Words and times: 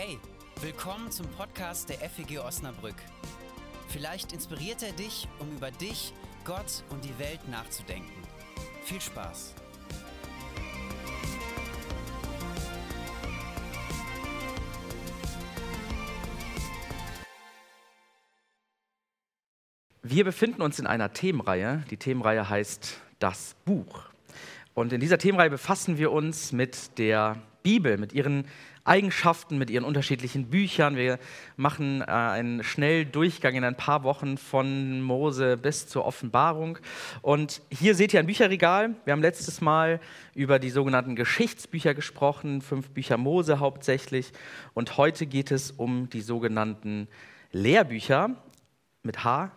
Hey, 0.00 0.16
willkommen 0.60 1.10
zum 1.10 1.26
Podcast 1.26 1.88
der 1.88 1.98
FEG 2.08 2.38
Osnabrück. 2.38 2.94
Vielleicht 3.88 4.32
inspiriert 4.32 4.80
er 4.84 4.92
dich, 4.92 5.26
um 5.40 5.50
über 5.50 5.72
dich, 5.72 6.12
Gott 6.44 6.84
und 6.90 7.04
die 7.04 7.18
Welt 7.18 7.40
nachzudenken. 7.48 8.12
Viel 8.84 9.00
Spaß! 9.00 9.56
Wir 20.04 20.22
befinden 20.22 20.62
uns 20.62 20.78
in 20.78 20.86
einer 20.86 21.12
Themenreihe. 21.12 21.82
Die 21.90 21.96
Themenreihe 21.96 22.48
heißt 22.48 23.00
Das 23.18 23.56
Buch. 23.64 24.04
Und 24.74 24.92
in 24.92 25.00
dieser 25.00 25.18
Themenreihe 25.18 25.50
befassen 25.50 25.98
wir 25.98 26.12
uns 26.12 26.52
mit 26.52 26.96
der 26.98 27.42
Bibel, 27.64 27.98
mit 27.98 28.12
ihren 28.12 28.46
Eigenschaften, 28.84 29.58
mit 29.58 29.70
ihren 29.70 29.84
unterschiedlichen 29.84 30.50
Büchern. 30.50 30.96
Wir 30.96 31.18
machen 31.56 32.00
äh, 32.02 32.04
einen 32.06 32.62
schnellen 32.64 33.12
Durchgang 33.12 33.54
in 33.54 33.64
ein 33.64 33.76
paar 33.76 34.02
Wochen 34.02 34.38
von 34.38 35.00
Mose 35.02 35.56
bis 35.56 35.86
zur 35.86 36.04
Offenbarung. 36.04 36.78
Und 37.22 37.62
hier 37.70 37.94
seht 37.94 38.14
ihr 38.14 38.20
ein 38.20 38.26
Bücherregal. 38.26 38.94
Wir 39.04 39.12
haben 39.12 39.22
letztes 39.22 39.60
Mal 39.60 40.00
über 40.34 40.58
die 40.58 40.70
sogenannten 40.70 41.16
Geschichtsbücher 41.16 41.94
gesprochen, 41.94 42.62
fünf 42.62 42.90
Bücher 42.90 43.16
Mose 43.16 43.60
hauptsächlich. 43.60 44.32
Und 44.74 44.96
heute 44.96 45.26
geht 45.26 45.50
es 45.50 45.70
um 45.70 46.08
die 46.10 46.22
sogenannten 46.22 47.08
Lehrbücher 47.52 48.36
mit 49.02 49.24
H, 49.24 49.52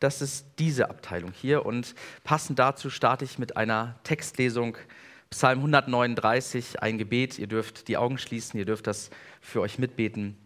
das 0.00 0.20
ist 0.20 0.46
diese 0.58 0.90
Abteilung 0.90 1.32
hier. 1.32 1.64
Und 1.64 1.94
passend 2.24 2.58
dazu 2.58 2.90
starte 2.90 3.24
ich 3.24 3.38
mit 3.38 3.56
einer 3.56 3.96
Textlesung. 4.04 4.76
Psalm 5.34 5.58
139, 5.58 6.80
ein 6.80 6.96
Gebet. 6.96 7.40
Ihr 7.40 7.48
dürft 7.48 7.88
die 7.88 7.96
Augen 7.96 8.18
schließen, 8.18 8.56
ihr 8.56 8.64
dürft 8.64 8.86
das 8.86 9.10
für 9.40 9.62
euch 9.62 9.80
mitbeten, 9.80 10.38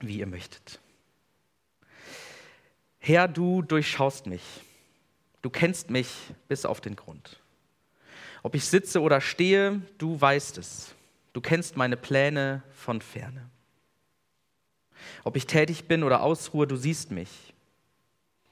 wie 0.00 0.18
ihr 0.18 0.26
möchtet. 0.26 0.80
Herr, 2.98 3.28
du 3.28 3.62
durchschaust 3.62 4.26
mich. 4.26 4.42
Du 5.42 5.48
kennst 5.48 5.90
mich 5.90 6.08
bis 6.48 6.66
auf 6.66 6.80
den 6.80 6.96
Grund. 6.96 7.38
Ob 8.42 8.56
ich 8.56 8.64
sitze 8.64 9.00
oder 9.00 9.20
stehe, 9.20 9.80
du 9.96 10.20
weißt 10.20 10.58
es. 10.58 10.92
Du 11.32 11.40
kennst 11.40 11.76
meine 11.76 11.96
Pläne 11.96 12.64
von 12.74 13.00
ferne. 13.00 13.48
Ob 15.22 15.36
ich 15.36 15.46
tätig 15.46 15.84
bin 15.84 16.02
oder 16.02 16.20
ausruhe, 16.22 16.66
du 16.66 16.74
siehst 16.74 17.12
mich. 17.12 17.54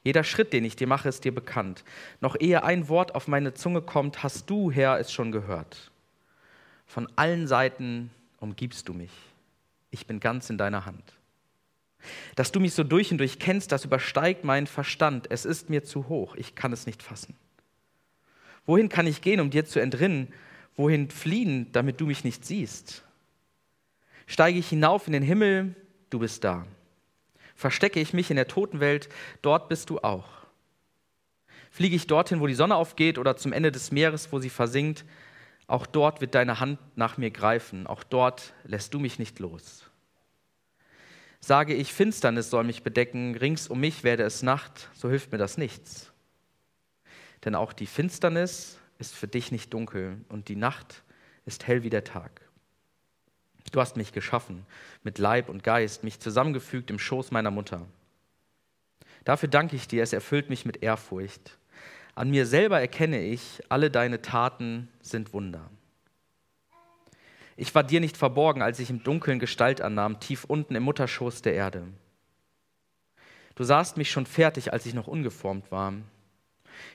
Jeder 0.04 0.22
Schritt, 0.22 0.52
den 0.52 0.64
ich 0.64 0.76
dir 0.76 0.86
mache, 0.86 1.08
ist 1.08 1.24
dir 1.24 1.34
bekannt. 1.34 1.82
Noch 2.20 2.36
ehe 2.38 2.62
ein 2.62 2.88
Wort 2.88 3.14
auf 3.14 3.26
meine 3.26 3.54
Zunge 3.54 3.80
kommt, 3.80 4.22
hast 4.22 4.48
du, 4.50 4.70
Herr, 4.70 5.00
es 5.00 5.10
schon 5.10 5.32
gehört. 5.32 5.90
Von 6.86 7.08
allen 7.16 7.46
Seiten 7.46 8.10
umgibst 8.38 8.88
du 8.88 8.92
mich. 8.92 9.10
Ich 9.90 10.06
bin 10.06 10.20
ganz 10.20 10.50
in 10.50 10.58
deiner 10.58 10.84
Hand. 10.84 11.14
Dass 12.36 12.52
du 12.52 12.60
mich 12.60 12.74
so 12.74 12.84
durch 12.84 13.10
und 13.12 13.18
durch 13.18 13.38
kennst, 13.38 13.72
das 13.72 13.86
übersteigt 13.86 14.44
meinen 14.44 14.66
Verstand. 14.66 15.30
Es 15.30 15.46
ist 15.46 15.70
mir 15.70 15.84
zu 15.84 16.08
hoch. 16.08 16.36
Ich 16.36 16.54
kann 16.54 16.74
es 16.74 16.84
nicht 16.84 17.02
fassen. 17.02 17.34
Wohin 18.66 18.90
kann 18.90 19.06
ich 19.06 19.22
gehen, 19.22 19.40
um 19.40 19.50
dir 19.50 19.64
zu 19.64 19.80
entrinnen? 19.80 20.32
Wohin 20.76 21.10
fliehen, 21.10 21.72
damit 21.72 22.00
du 22.00 22.06
mich 22.06 22.24
nicht 22.24 22.44
siehst? 22.44 23.04
Steige 24.26 24.58
ich 24.58 24.68
hinauf 24.68 25.06
in 25.06 25.14
den 25.14 25.22
Himmel, 25.22 25.74
du 26.10 26.18
bist 26.18 26.44
da. 26.44 26.66
Verstecke 27.54 28.00
ich 28.00 28.12
mich 28.12 28.30
in 28.30 28.36
der 28.36 28.48
Totenwelt, 28.48 29.08
dort 29.42 29.68
bist 29.68 29.90
du 29.90 30.00
auch. 30.00 30.28
Fliege 31.70 31.96
ich 31.96 32.06
dorthin, 32.06 32.40
wo 32.40 32.46
die 32.46 32.54
Sonne 32.54 32.76
aufgeht 32.76 33.18
oder 33.18 33.36
zum 33.36 33.52
Ende 33.52 33.72
des 33.72 33.90
Meeres, 33.90 34.32
wo 34.32 34.38
sie 34.38 34.50
versinkt, 34.50 35.04
auch 35.66 35.86
dort 35.86 36.20
wird 36.20 36.34
deine 36.34 36.60
Hand 36.60 36.78
nach 36.96 37.16
mir 37.16 37.30
greifen, 37.30 37.86
auch 37.86 38.02
dort 38.02 38.52
lässt 38.64 38.92
du 38.94 38.98
mich 38.98 39.18
nicht 39.18 39.38
los. 39.38 39.84
Sage 41.40 41.74
ich, 41.74 41.92
Finsternis 41.92 42.50
soll 42.50 42.64
mich 42.64 42.82
bedecken, 42.82 43.36
rings 43.36 43.68
um 43.68 43.80
mich 43.80 44.04
werde 44.04 44.22
es 44.22 44.42
Nacht, 44.42 44.88
so 44.94 45.08
hilft 45.10 45.32
mir 45.32 45.38
das 45.38 45.58
nichts. 45.58 46.12
Denn 47.44 47.54
auch 47.54 47.72
die 47.72 47.86
Finsternis 47.86 48.78
ist 48.98 49.14
für 49.14 49.28
dich 49.28 49.52
nicht 49.52 49.74
dunkel 49.74 50.24
und 50.28 50.48
die 50.48 50.56
Nacht 50.56 51.02
ist 51.44 51.66
hell 51.66 51.82
wie 51.82 51.90
der 51.90 52.04
Tag. 52.04 52.43
Du 53.72 53.80
hast 53.80 53.96
mich 53.96 54.12
geschaffen, 54.12 54.66
mit 55.02 55.18
Leib 55.18 55.48
und 55.48 55.62
Geist, 55.62 56.04
mich 56.04 56.20
zusammengefügt 56.20 56.90
im 56.90 56.98
Schoß 56.98 57.30
meiner 57.30 57.50
Mutter. 57.50 57.86
Dafür 59.24 59.48
danke 59.48 59.74
ich 59.74 59.88
dir, 59.88 60.02
es 60.02 60.12
erfüllt 60.12 60.50
mich 60.50 60.64
mit 60.64 60.82
Ehrfurcht. 60.82 61.58
An 62.14 62.30
mir 62.30 62.46
selber 62.46 62.80
erkenne 62.80 63.20
ich, 63.20 63.62
alle 63.68 63.90
deine 63.90 64.22
Taten 64.22 64.88
sind 65.00 65.32
Wunder. 65.32 65.68
Ich 67.56 67.74
war 67.74 67.82
dir 67.82 68.00
nicht 68.00 68.16
verborgen, 68.16 68.62
als 68.62 68.78
ich 68.78 68.90
im 68.90 69.02
Dunkeln 69.02 69.38
Gestalt 69.38 69.80
annahm, 69.80 70.20
tief 70.20 70.44
unten 70.44 70.74
im 70.74 70.82
Mutterschoß 70.82 71.42
der 71.42 71.54
Erde. 71.54 71.86
Du 73.54 73.64
sahst 73.64 73.96
mich 73.96 74.10
schon 74.10 74.26
fertig, 74.26 74.72
als 74.72 74.86
ich 74.86 74.94
noch 74.94 75.06
ungeformt 75.06 75.70
war. 75.70 75.94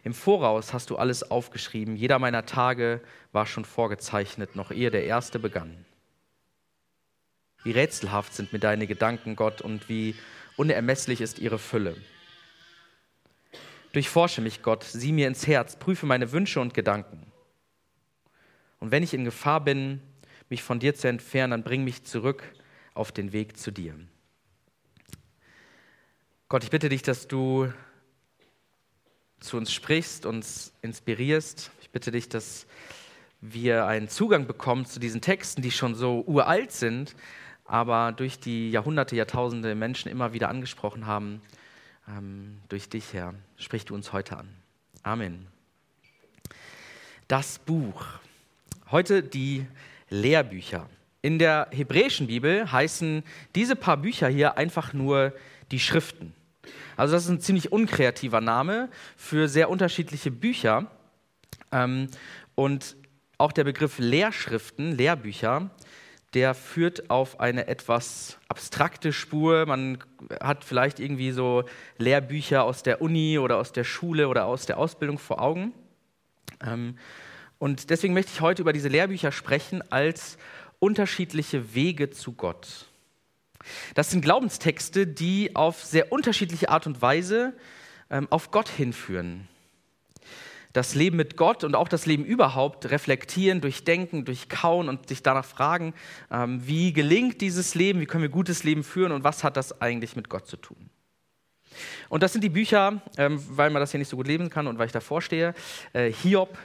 Im 0.04 0.14
Voraus 0.14 0.74
hast 0.74 0.90
du 0.90 0.98
alles 0.98 1.32
aufgeschrieben, 1.32 1.96
jeder 1.96 2.20
meiner 2.20 2.46
Tage 2.46 3.02
war 3.32 3.46
schon 3.46 3.64
vorgezeichnet, 3.64 4.56
noch 4.56 4.72
ehe 4.72 4.92
der 4.92 5.06
erste 5.06 5.40
begann. 5.40 5.86
Wie 7.64 7.72
rätselhaft 7.72 8.34
sind 8.34 8.54
mir 8.54 8.60
deine 8.60 8.88
Gedanken, 8.88 9.36
Gott, 9.36 9.62
und 9.62 9.90
wie 9.90 10.16
unermesslich 10.56 11.22
ist 11.22 11.40
ihre 11.40 11.60
Fülle. 11.60 11.96
Durchforsche 13.92 14.42
mich, 14.42 14.62
Gott, 14.62 14.84
sieh 14.84 15.12
mir 15.12 15.28
ins 15.28 15.48
Herz, 15.48 15.78
prüfe 15.78 16.06
meine 16.06 16.32
Wünsche 16.32 16.60
und 16.60 16.74
Gedanken. 16.74 17.32
Und 18.80 18.92
wenn 18.92 19.04
ich 19.04 19.14
in 19.14 19.26
Gefahr 19.26 19.64
bin, 19.64 20.02
mich 20.50 20.64
von 20.64 20.80
dir 20.80 20.96
zu 20.96 21.08
entfernen, 21.08 21.52
dann 21.52 21.64
bring 21.64 21.84
mich 21.84 22.04
zurück 22.04 22.44
auf 22.94 23.12
den 23.12 23.34
Weg 23.34 23.58
zu 23.58 23.72
dir. 23.72 23.96
Gott, 26.48 26.64
ich 26.64 26.70
bitte 26.70 26.90
dich, 26.90 27.02
dass 27.02 27.28
du 27.28 27.72
zu 29.40 29.58
uns 29.58 29.72
sprichst, 29.72 30.26
uns 30.26 30.74
inspirierst. 30.82 31.72
Ich 31.82 31.90
bitte 31.92 32.12
dich, 32.12 32.30
dass 32.30 32.68
wir 33.42 33.86
einen 33.86 34.10
Zugang 34.10 34.48
bekommen 34.48 34.86
zu 34.86 35.00
diesen 35.00 35.22
Texten, 35.22 35.62
die 35.62 35.72
schon 35.72 35.96
so 35.96 36.24
uralt 36.28 36.72
sind, 36.72 37.16
aber 37.70 38.14
durch 38.14 38.40
die 38.40 38.72
Jahrhunderte, 38.72 39.16
Jahrtausende 39.16 39.76
Menschen 39.76 40.10
immer 40.10 40.34
wieder 40.34 40.50
angesprochen 40.50 41.06
haben. 41.06 41.40
Ähm, 42.08 42.58
durch 42.68 42.90
dich, 42.90 43.14
Herr, 43.14 43.36
sprich 43.58 43.86
du 43.86 43.94
uns 43.94 44.12
heute 44.12 44.38
an. 44.38 44.50
Amen. 45.04 45.46
Das 47.28 47.60
Buch. 47.60 48.04
Heute 48.90 49.22
die 49.22 49.68
Lehrbücher. 50.10 50.90
In 51.22 51.38
der 51.38 51.68
hebräischen 51.70 52.26
Bibel 52.26 52.72
heißen 52.72 53.24
diese 53.54 53.76
paar 53.76 53.98
Bücher 53.98 54.30
hier 54.30 54.58
einfach 54.58 54.94
nur 54.94 55.34
die 55.70 55.80
Schriften. 55.80 56.34
Also 56.98 57.14
das 57.14 57.26
ist 57.26 57.30
ein 57.30 57.40
ziemlich 57.40 57.72
unkreativer 57.72 58.42
Name 58.42 58.90
für 59.16 59.48
sehr 59.48 59.70
unterschiedliche 59.70 60.32
Bücher. 60.32 60.88
Ähm, 61.72 62.08
und 62.56 62.96
auch 63.38 63.52
der 63.52 63.64
Begriff 63.64 64.00
Lehrschriften, 64.00 64.98
Lehrbücher, 64.98 65.70
der 66.34 66.54
führt 66.54 67.10
auf 67.10 67.40
eine 67.40 67.68
etwas 67.68 68.38
abstrakte 68.48 69.12
Spur. 69.12 69.66
Man 69.66 69.98
hat 70.42 70.64
vielleicht 70.64 71.00
irgendwie 71.00 71.32
so 71.32 71.64
Lehrbücher 71.98 72.64
aus 72.64 72.84
der 72.84 73.02
Uni 73.02 73.40
oder 73.40 73.58
aus 73.58 73.72
der 73.72 73.84
Schule 73.84 74.28
oder 74.28 74.46
aus 74.46 74.66
der 74.66 74.78
Ausbildung 74.78 75.18
vor 75.18 75.42
Augen. 75.42 75.74
Ähm, 76.66 76.98
und 77.58 77.90
deswegen 77.90 78.14
möchte 78.14 78.32
ich 78.34 78.42
heute 78.42 78.62
über 78.62 78.74
diese 78.74 78.90
Lehrbücher 78.90 79.32
sprechen 79.32 79.82
als 79.92 80.38
unterschiedliche 80.80 81.74
Wege 81.74 82.10
zu 82.10 82.34
Gott. 82.34 82.86
Das 83.96 84.12
sind 84.12 84.22
Glaubenstexte, 84.22 85.08
die 85.08 85.56
auf 85.56 85.84
sehr 85.84 86.12
unterschiedliche 86.12 86.70
Art 86.70 86.88
und 86.88 87.02
Weise 87.02 87.54
ähm, 88.10 88.28
auf 88.30 88.52
Gott 88.52 88.70
hinführen 88.70 89.48
das 90.74 90.94
Leben 90.94 91.18
mit 91.18 91.36
Gott 91.36 91.64
und 91.64 91.76
auch 91.76 91.88
das 91.88 92.06
Leben 92.06 92.24
überhaupt 92.24 92.90
reflektieren, 92.92 93.62
durchdenken, 93.62 94.26
durchkauen 94.26 94.88
und 94.88 95.10
sich 95.10 95.24
danach 95.24 95.46
fragen, 95.46 95.94
ähm, 96.32 96.66
wie 96.66 96.94
gelingt 96.94 97.42
dieses 97.42 97.74
Leben, 97.74 98.00
wie 98.00 98.06
können 98.06 98.22
wir 98.22 98.30
gutes 98.30 98.64
Leben 98.64 98.84
führen 98.84 99.12
und 99.12 99.24
was 99.24 99.44
hat 99.44 99.58
das 99.58 99.82
eigentlich 99.82 100.16
mit 100.16 100.30
Gott 100.30 100.48
zu 100.48 100.58
tun. 100.58 100.90
Und 102.10 102.24
das 102.24 102.34
sind 102.34 102.44
die 102.44 102.50
Bücher, 102.50 103.02
ähm, 103.18 103.44
weil 103.50 103.70
man 103.70 103.80
das 103.80 103.92
hier 103.92 104.00
nicht 104.00 104.10
so 104.10 104.18
gut 104.18 104.28
lesen 104.28 104.50
kann 104.50 104.68
und 104.68 104.78
weil 104.78 104.88
ich 104.88 104.92
davor 104.92 105.22
stehe, 105.22 105.54
äh, 105.94 106.12
Hiob, 106.12 106.58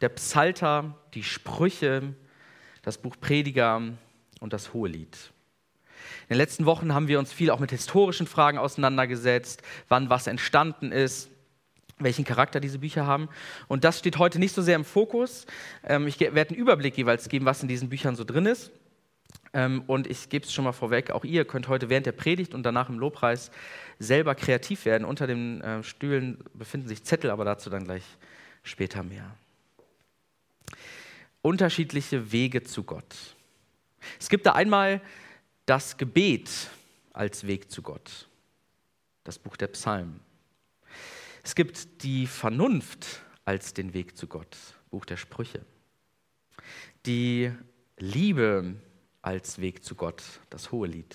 der 0.00 0.10
Psalter, 0.10 0.94
die 1.14 1.22
Sprüche, 1.22 2.14
das 2.82 2.98
Buch 2.98 3.16
Prediger 3.18 3.82
und 4.40 4.52
das 4.52 4.74
Hohelied. 4.74 5.16
In 6.28 6.34
den 6.34 6.38
letzten 6.38 6.66
Wochen 6.66 6.92
haben 6.92 7.08
wir 7.08 7.18
uns 7.18 7.32
viel 7.32 7.50
auch 7.50 7.60
mit 7.60 7.70
historischen 7.70 8.26
Fragen 8.26 8.58
auseinandergesetzt, 8.58 9.62
wann 9.88 10.10
was 10.10 10.26
entstanden 10.26 10.92
ist, 10.92 11.30
welchen 11.98 12.24
Charakter 12.24 12.60
diese 12.60 12.78
Bücher 12.78 13.06
haben. 13.06 13.28
Und 13.68 13.84
das 13.84 13.98
steht 13.98 14.18
heute 14.18 14.38
nicht 14.38 14.54
so 14.54 14.62
sehr 14.62 14.76
im 14.76 14.84
Fokus. 14.84 15.46
Ähm, 15.84 16.06
ich 16.06 16.20
werde 16.20 16.50
einen 16.50 16.58
Überblick 16.58 16.96
jeweils 16.96 17.28
geben, 17.28 17.46
was 17.46 17.62
in 17.62 17.68
diesen 17.68 17.88
Büchern 17.88 18.16
so 18.16 18.24
drin 18.24 18.46
ist. 18.46 18.70
Ähm, 19.52 19.82
und 19.86 20.06
ich 20.06 20.28
gebe 20.28 20.44
es 20.44 20.52
schon 20.52 20.64
mal 20.64 20.72
vorweg, 20.72 21.10
auch 21.10 21.24
ihr 21.24 21.44
könnt 21.46 21.68
heute 21.68 21.88
während 21.88 22.06
der 22.06 22.12
Predigt 22.12 22.54
und 22.54 22.62
danach 22.62 22.88
im 22.88 22.98
Lobpreis 22.98 23.50
selber 23.98 24.34
kreativ 24.34 24.84
werden. 24.84 25.04
Unter 25.04 25.26
den 25.26 25.60
äh, 25.62 25.82
Stühlen 25.82 26.38
befinden 26.52 26.88
sich 26.88 27.04
Zettel, 27.04 27.30
aber 27.30 27.44
dazu 27.44 27.70
dann 27.70 27.84
gleich 27.84 28.04
später 28.62 29.02
mehr. 29.02 29.34
Unterschiedliche 31.40 32.32
Wege 32.32 32.64
zu 32.64 32.82
Gott. 32.82 33.14
Es 34.20 34.28
gibt 34.28 34.46
da 34.46 34.52
einmal 34.52 35.00
das 35.64 35.96
Gebet 35.96 36.50
als 37.12 37.46
Weg 37.46 37.70
zu 37.70 37.82
Gott, 37.82 38.28
das 39.24 39.38
Buch 39.38 39.56
der 39.56 39.68
Psalmen. 39.68 40.25
Es 41.46 41.54
gibt 41.54 42.02
die 42.02 42.26
Vernunft 42.26 43.22
als 43.44 43.72
den 43.72 43.94
Weg 43.94 44.16
zu 44.16 44.26
Gott, 44.26 44.56
Buch 44.90 45.04
der 45.04 45.16
Sprüche. 45.16 45.64
Die 47.06 47.52
Liebe 47.98 48.74
als 49.22 49.60
Weg 49.60 49.84
zu 49.84 49.94
Gott, 49.94 50.24
das 50.50 50.72
Hohe 50.72 50.88
Lied. 50.88 51.14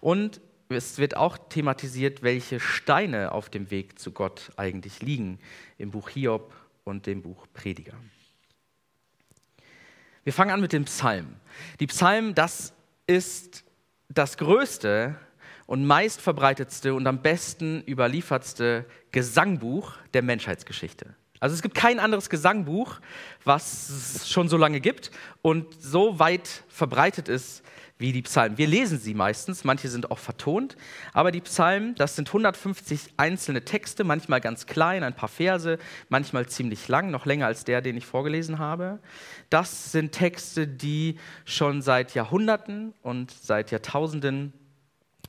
Und 0.00 0.40
es 0.68 0.98
wird 0.98 1.16
auch 1.16 1.38
thematisiert, 1.48 2.24
welche 2.24 2.58
Steine 2.58 3.30
auf 3.30 3.50
dem 3.50 3.70
Weg 3.70 4.00
zu 4.00 4.10
Gott 4.10 4.50
eigentlich 4.56 5.00
liegen, 5.00 5.38
im 5.78 5.92
Buch 5.92 6.08
Hiob 6.08 6.52
und 6.82 7.06
dem 7.06 7.22
Buch 7.22 7.46
Prediger. 7.54 7.94
Wir 10.24 10.32
fangen 10.32 10.50
an 10.50 10.60
mit 10.60 10.72
dem 10.72 10.86
Psalm. 10.86 11.36
Die 11.78 11.86
Psalmen, 11.86 12.34
das 12.34 12.72
ist 13.06 13.62
das 14.08 14.36
größte 14.38 15.16
und 15.66 15.86
meistverbreitetste 15.86 16.94
und 16.94 17.06
am 17.06 17.22
besten 17.22 17.82
überliefertste 17.86 18.84
Gesangbuch 19.10 19.92
der 20.14 20.22
Menschheitsgeschichte. 20.22 21.14
Also 21.40 21.54
es 21.54 21.62
gibt 21.62 21.74
kein 21.74 21.98
anderes 21.98 22.30
Gesangbuch, 22.30 23.00
was 23.42 23.90
es 23.90 24.30
schon 24.30 24.48
so 24.48 24.56
lange 24.56 24.80
gibt 24.80 25.10
und 25.42 25.74
so 25.82 26.20
weit 26.20 26.62
verbreitet 26.68 27.28
ist 27.28 27.64
wie 28.02 28.12
die 28.12 28.22
Psalmen. 28.22 28.58
Wir 28.58 28.66
lesen 28.66 28.98
sie 28.98 29.14
meistens, 29.14 29.64
manche 29.64 29.88
sind 29.88 30.10
auch 30.10 30.18
vertont, 30.18 30.76
aber 31.12 31.32
die 31.32 31.40
Psalmen, 31.40 31.94
das 31.94 32.16
sind 32.16 32.28
150 32.28 33.14
einzelne 33.16 33.64
Texte, 33.64 34.04
manchmal 34.04 34.40
ganz 34.40 34.66
klein, 34.66 35.02
ein 35.02 35.14
paar 35.14 35.28
Verse, 35.28 35.78
manchmal 36.08 36.46
ziemlich 36.46 36.88
lang, 36.88 37.10
noch 37.10 37.26
länger 37.26 37.46
als 37.46 37.64
der, 37.64 37.80
den 37.80 37.96
ich 37.96 38.04
vorgelesen 38.04 38.58
habe. 38.58 38.98
Das 39.50 39.92
sind 39.92 40.12
Texte, 40.12 40.68
die 40.68 41.16
schon 41.44 41.80
seit 41.80 42.14
Jahrhunderten 42.14 42.92
und 43.02 43.30
seit 43.30 43.70
Jahrtausenden 43.70 44.52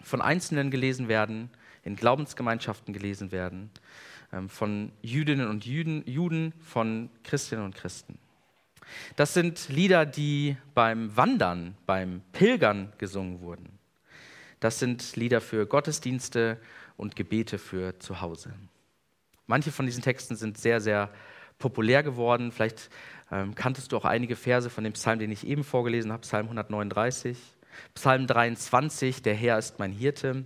von 0.04 0.22
Einzelnen 0.22 0.70
gelesen 0.70 1.08
werden, 1.08 1.50
in 1.84 1.96
Glaubensgemeinschaften 1.96 2.94
gelesen 2.94 3.32
werden, 3.32 3.72
ähm, 4.32 4.50
von 4.50 4.92
Jüdinnen 5.02 5.48
und 5.48 5.66
Juden, 5.66 6.04
Juden 6.06 6.54
von 6.62 7.10
Christinnen 7.24 7.66
und 7.66 7.76
Christen. 7.76 8.18
Das 9.16 9.34
sind 9.34 9.70
Lieder, 9.70 10.06
die 10.06 10.58
beim 10.74 11.16
Wandern, 11.16 11.76
beim 11.86 12.22
Pilgern 12.32 12.92
gesungen 12.98 13.42
wurden. 13.42 13.80
Das 14.60 14.80
sind 14.80 15.16
Lieder 15.16 15.42
für 15.42 15.66
Gottesdienste 15.66 16.60
und 16.96 17.16
Gebete 17.16 17.58
für 17.58 18.00
zu 18.00 18.22
Hause. 18.22 18.54
Manche 19.48 19.72
von 19.72 19.86
diesen 19.86 20.04
Texten 20.04 20.36
sind 20.36 20.58
sehr, 20.58 20.80
sehr 20.80 21.10
populär 21.60 22.04
geworden. 22.04 22.52
Vielleicht 22.52 22.90
ähm, 23.32 23.56
kanntest 23.56 23.92
du 23.92 23.98
auch 23.98 24.06
einige 24.06 24.36
Verse 24.36 24.70
von 24.70 24.84
dem 24.84 24.94
Psalm, 24.94 25.20
den 25.20 25.32
ich 25.32 25.46
eben 25.46 25.64
vorgelesen 25.64 26.12
habe, 26.12 26.22
Psalm 26.22 26.46
139, 26.46 27.38
Psalm 27.96 28.28
23, 28.28 29.22
der 29.22 29.36
Herr 29.36 29.58
ist 29.58 29.80
mein 29.80 29.92
Hirte. 29.92 30.46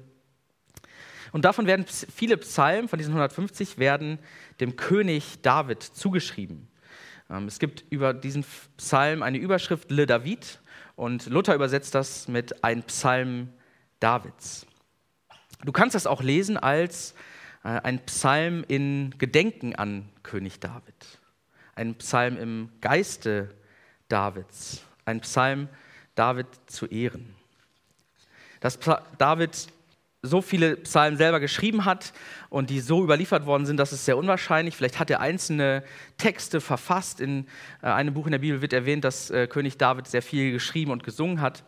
Und 1.31 1.45
davon 1.45 1.67
werden 1.67 1.85
viele 1.87 2.37
Psalmen, 2.37 2.87
von 2.87 2.97
diesen 2.97 3.11
150, 3.11 3.77
werden 3.77 4.19
dem 4.59 4.75
König 4.75 5.41
David 5.41 5.83
zugeschrieben. 5.83 6.67
Ähm, 7.29 7.47
es 7.47 7.59
gibt 7.59 7.85
über 7.89 8.13
diesen 8.13 8.45
Psalm 8.77 9.23
eine 9.23 9.37
Überschrift 9.37 9.91
Le 9.91 10.05
David 10.05 10.59
und 10.95 11.27
Luther 11.27 11.55
übersetzt 11.55 11.95
das 11.95 12.27
mit 12.27 12.63
ein 12.63 12.83
Psalm 12.83 13.49
Davids. 13.99 14.65
Du 15.63 15.71
kannst 15.71 15.95
das 15.95 16.07
auch 16.07 16.21
lesen 16.21 16.57
als 16.57 17.13
äh, 17.63 17.69
ein 17.81 17.99
Psalm 18.05 18.63
in 18.67 19.13
Gedenken 19.17 19.75
an 19.75 20.09
König 20.23 20.59
David, 20.59 21.19
ein 21.75 21.95
Psalm 21.95 22.37
im 22.37 22.69
Geiste 22.81 23.53
Davids, 24.07 24.83
ein 25.05 25.21
Psalm 25.21 25.67
David 26.17 26.47
zu 26.65 26.85
ehren. 26.87 27.35
Dass 28.59 28.79
David 29.17 29.67
so 30.23 30.41
viele 30.41 30.77
Psalmen 30.77 31.17
selber 31.17 31.39
geschrieben 31.39 31.85
hat 31.85 32.11
und 32.49 32.69
die 32.69 32.79
so 32.79 33.03
überliefert 33.03 33.45
worden 33.45 33.65
sind, 33.65 33.77
das 33.77 33.93
ist 33.93 34.05
sehr 34.05 34.17
unwahrscheinlich. 34.17 34.75
Vielleicht 34.75 34.99
hat 34.99 35.09
er 35.09 35.19
einzelne 35.19 35.83
Texte 36.17 36.59
verfasst. 36.59 37.21
In 37.21 37.47
äh, 37.81 37.87
einem 37.87 38.13
Buch 38.13 38.25
in 38.25 38.31
der 38.31 38.39
Bibel 38.39 38.61
wird 38.61 38.73
erwähnt, 38.73 39.03
dass 39.03 39.29
äh, 39.29 39.47
König 39.47 39.77
David 39.77 40.07
sehr 40.07 40.21
viel 40.21 40.51
geschrieben 40.51 40.91
und 40.91 41.03
gesungen 41.03 41.39
hat. 41.39 41.63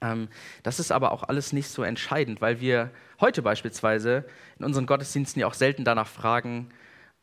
Ähm, 0.00 0.28
das 0.62 0.80
ist 0.80 0.92
aber 0.92 1.12
auch 1.12 1.24
alles 1.24 1.52
nicht 1.52 1.68
so 1.68 1.82
entscheidend, 1.82 2.40
weil 2.40 2.60
wir 2.60 2.90
heute 3.20 3.42
beispielsweise 3.42 4.24
in 4.58 4.64
unseren 4.64 4.86
Gottesdiensten 4.86 5.40
ja 5.40 5.46
auch 5.46 5.54
selten 5.54 5.84
danach 5.84 6.08
fragen, 6.08 6.70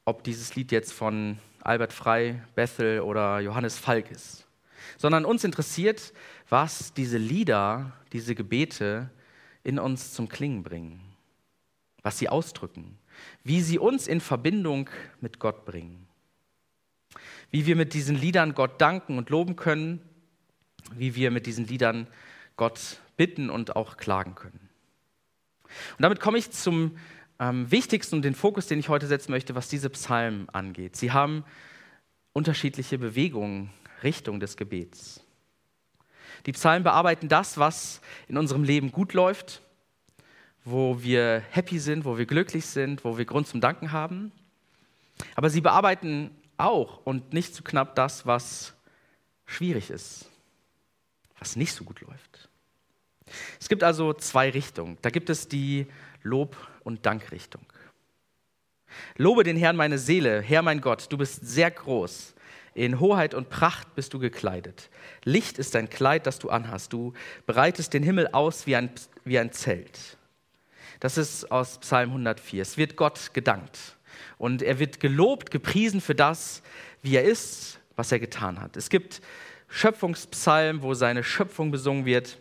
ob 0.05 0.23
dieses 0.23 0.55
Lied 0.55 0.71
jetzt 0.71 0.93
von 0.93 1.39
Albert 1.61 1.93
Frei, 1.93 2.43
Bethel 2.53 2.99
oder 2.99 3.39
Johannes 3.39 3.79
Falk 3.79 4.11
ist. 4.11 4.44
Sondern 4.97 5.25
uns 5.25 5.43
interessiert, 5.43 6.13
was 6.49 6.93
diese 6.93 7.17
Lieder, 7.17 7.93
diese 8.13 8.35
Gebete 8.35 9.09
in 9.63 9.79
uns 9.79 10.13
zum 10.13 10.29
Klingen 10.29 10.63
bringen, 10.63 11.01
was 12.03 12.19
sie 12.19 12.29
ausdrücken, 12.29 12.97
wie 13.43 13.61
sie 13.61 13.79
uns 13.79 14.07
in 14.07 14.21
Verbindung 14.21 14.89
mit 15.21 15.39
Gott 15.39 15.65
bringen, 15.65 16.07
wie 17.51 17.65
wir 17.65 17.75
mit 17.75 17.93
diesen 17.93 18.15
Liedern 18.15 18.53
Gott 18.53 18.79
danken 18.79 19.17
und 19.17 19.29
loben 19.29 19.55
können, 19.55 20.01
wie 20.93 21.15
wir 21.15 21.31
mit 21.31 21.45
diesen 21.45 21.65
Liedern 21.67 22.07
Gott 22.57 23.01
bitten 23.17 23.49
und 23.49 23.75
auch 23.75 23.97
klagen 23.97 24.35
können. 24.35 24.69
Und 25.97 26.03
damit 26.03 26.19
komme 26.19 26.37
ich 26.37 26.51
zum 26.51 26.97
ähm, 27.39 27.69
wichtigsten 27.69 28.15
und 28.15 28.21
den 28.21 28.35
Fokus, 28.35 28.67
den 28.67 28.79
ich 28.79 28.89
heute 28.89 29.07
setzen 29.07 29.31
möchte, 29.31 29.55
was 29.55 29.67
diese 29.67 29.89
Psalmen 29.89 30.47
angeht. 30.49 30.95
Sie 30.95 31.11
haben 31.11 31.43
unterschiedliche 32.33 32.97
Bewegungen, 32.97 33.71
Richtung 34.03 34.39
des 34.39 34.57
Gebets. 34.57 35.21
Die 36.45 36.51
Psalmen 36.51 36.83
bearbeiten 36.83 37.27
das, 37.27 37.57
was 37.57 38.01
in 38.27 38.37
unserem 38.37 38.63
Leben 38.63 38.91
gut 38.91 39.13
läuft, 39.13 39.61
wo 40.63 41.01
wir 41.01 41.43
happy 41.51 41.79
sind, 41.79 42.05
wo 42.05 42.17
wir 42.17 42.25
glücklich 42.25 42.65
sind, 42.65 43.03
wo 43.03 43.17
wir 43.17 43.25
Grund 43.25 43.47
zum 43.47 43.61
Danken 43.61 43.91
haben. 43.91 44.31
Aber 45.35 45.49
sie 45.49 45.61
bearbeiten 45.61 46.31
auch 46.57 47.05
und 47.05 47.33
nicht 47.33 47.55
zu 47.55 47.63
knapp 47.63 47.95
das, 47.95 48.25
was 48.25 48.73
schwierig 49.45 49.89
ist, 49.89 50.29
was 51.39 51.55
nicht 51.55 51.73
so 51.73 51.83
gut 51.83 52.01
läuft. 52.01 52.49
Es 53.59 53.69
gibt 53.69 53.83
also 53.83 54.13
zwei 54.13 54.49
Richtungen. 54.49 54.97
Da 55.01 55.09
gibt 55.09 55.29
es 55.29 55.47
die 55.47 55.87
Lob- 56.21 56.57
und 56.83 57.05
Dankrichtung. 57.05 57.65
Lobe 59.17 59.43
den 59.43 59.57
Herrn 59.57 59.75
meine 59.75 59.97
Seele, 59.97 60.41
Herr 60.41 60.61
mein 60.61 60.79
Gott, 60.79 61.07
du 61.11 61.17
bist 61.17 61.45
sehr 61.45 61.71
groß. 61.71 62.34
In 62.75 62.99
Hoheit 62.99 63.33
und 63.33 63.49
Pracht 63.49 63.95
bist 63.95 64.13
du 64.13 64.19
gekleidet. 64.19 64.89
Licht 65.23 65.57
ist 65.57 65.75
dein 65.75 65.89
Kleid, 65.89 66.27
das 66.27 66.39
du 66.39 66.49
anhast. 66.49 66.91
Du 66.91 67.13
bereitest 67.45 67.93
den 67.93 68.03
Himmel 68.03 68.27
aus 68.33 68.67
wie 68.67 68.75
ein, 68.75 68.89
wie 69.23 69.39
ein 69.39 69.53
Zelt. 69.53 70.17
Das 70.99 71.17
ist 71.17 71.49
aus 71.51 71.79
Psalm 71.79 72.09
104. 72.09 72.61
Es 72.61 72.77
wird 72.77 72.97
Gott 72.97 73.33
gedankt. 73.33 73.95
Und 74.37 74.61
er 74.61 74.77
wird 74.77 74.99
gelobt, 74.99 75.51
gepriesen 75.51 76.01
für 76.01 76.15
das, 76.15 76.61
wie 77.01 77.15
er 77.15 77.23
ist, 77.23 77.79
was 77.95 78.11
er 78.11 78.19
getan 78.19 78.59
hat. 78.59 78.75
Es 78.75 78.89
gibt 78.89 79.21
Schöpfungspsalmen, 79.69 80.81
wo 80.81 80.93
seine 80.93 81.23
Schöpfung 81.23 81.71
besungen 81.71 82.03
wird. 82.03 82.37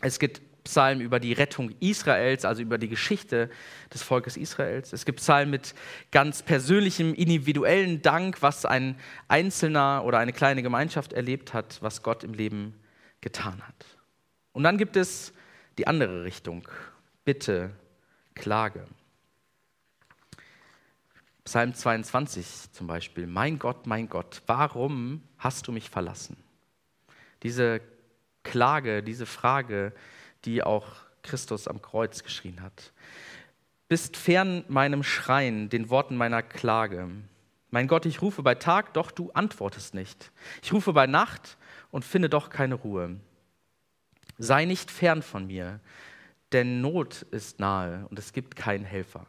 Es 0.00 0.18
gibt 0.18 0.42
Psalmen 0.64 1.00
über 1.00 1.18
die 1.18 1.32
Rettung 1.32 1.72
Israels, 1.80 2.44
also 2.44 2.62
über 2.62 2.78
die 2.78 2.88
Geschichte 2.88 3.50
des 3.92 4.02
Volkes 4.02 4.36
Israels. 4.36 4.92
Es 4.92 5.04
gibt 5.04 5.18
Psalmen 5.18 5.50
mit 5.50 5.74
ganz 6.10 6.42
persönlichem, 6.42 7.14
individuellen 7.14 8.02
Dank, 8.02 8.42
was 8.42 8.64
ein 8.64 8.96
Einzelner 9.28 10.04
oder 10.04 10.18
eine 10.18 10.32
kleine 10.32 10.62
Gemeinschaft 10.62 11.12
erlebt 11.12 11.52
hat, 11.52 11.78
was 11.80 12.02
Gott 12.02 12.22
im 12.24 12.34
Leben 12.34 12.74
getan 13.20 13.60
hat. 13.66 13.86
Und 14.52 14.62
dann 14.62 14.78
gibt 14.78 14.96
es 14.96 15.32
die 15.78 15.86
andere 15.86 16.24
Richtung, 16.24 16.68
Bitte, 17.24 17.70
Klage. 18.34 18.84
Psalm 21.44 21.74
22 21.74 22.72
zum 22.72 22.86
Beispiel, 22.86 23.26
mein 23.26 23.58
Gott, 23.58 23.86
mein 23.86 24.08
Gott, 24.08 24.42
warum 24.46 25.22
hast 25.38 25.66
du 25.66 25.72
mich 25.72 25.90
verlassen? 25.90 26.36
Diese 27.42 27.80
Klage, 28.42 29.02
diese 29.02 29.26
Frage, 29.26 29.92
die 30.44 30.62
auch 30.62 30.86
Christus 31.22 31.68
am 31.68 31.80
Kreuz 31.82 32.22
geschrien 32.22 32.62
hat. 32.62 32.92
Bist 33.88 34.16
fern 34.16 34.64
meinem 34.68 35.02
Schreien, 35.02 35.68
den 35.68 35.90
Worten 35.90 36.16
meiner 36.16 36.42
Klage. 36.42 37.08
Mein 37.70 37.88
Gott, 37.88 38.06
ich 38.06 38.22
rufe 38.22 38.42
bei 38.42 38.54
Tag, 38.54 38.94
doch 38.94 39.10
du 39.10 39.30
antwortest 39.32 39.94
nicht. 39.94 40.30
Ich 40.62 40.72
rufe 40.72 40.92
bei 40.92 41.06
Nacht 41.06 41.56
und 41.90 42.04
finde 42.04 42.28
doch 42.28 42.50
keine 42.50 42.74
Ruhe. 42.74 43.16
Sei 44.38 44.64
nicht 44.64 44.90
fern 44.90 45.22
von 45.22 45.46
mir, 45.46 45.80
denn 46.52 46.80
Not 46.80 47.22
ist 47.30 47.60
nahe 47.60 48.06
und 48.10 48.18
es 48.18 48.32
gibt 48.32 48.56
keinen 48.56 48.84
Helfer. 48.84 49.26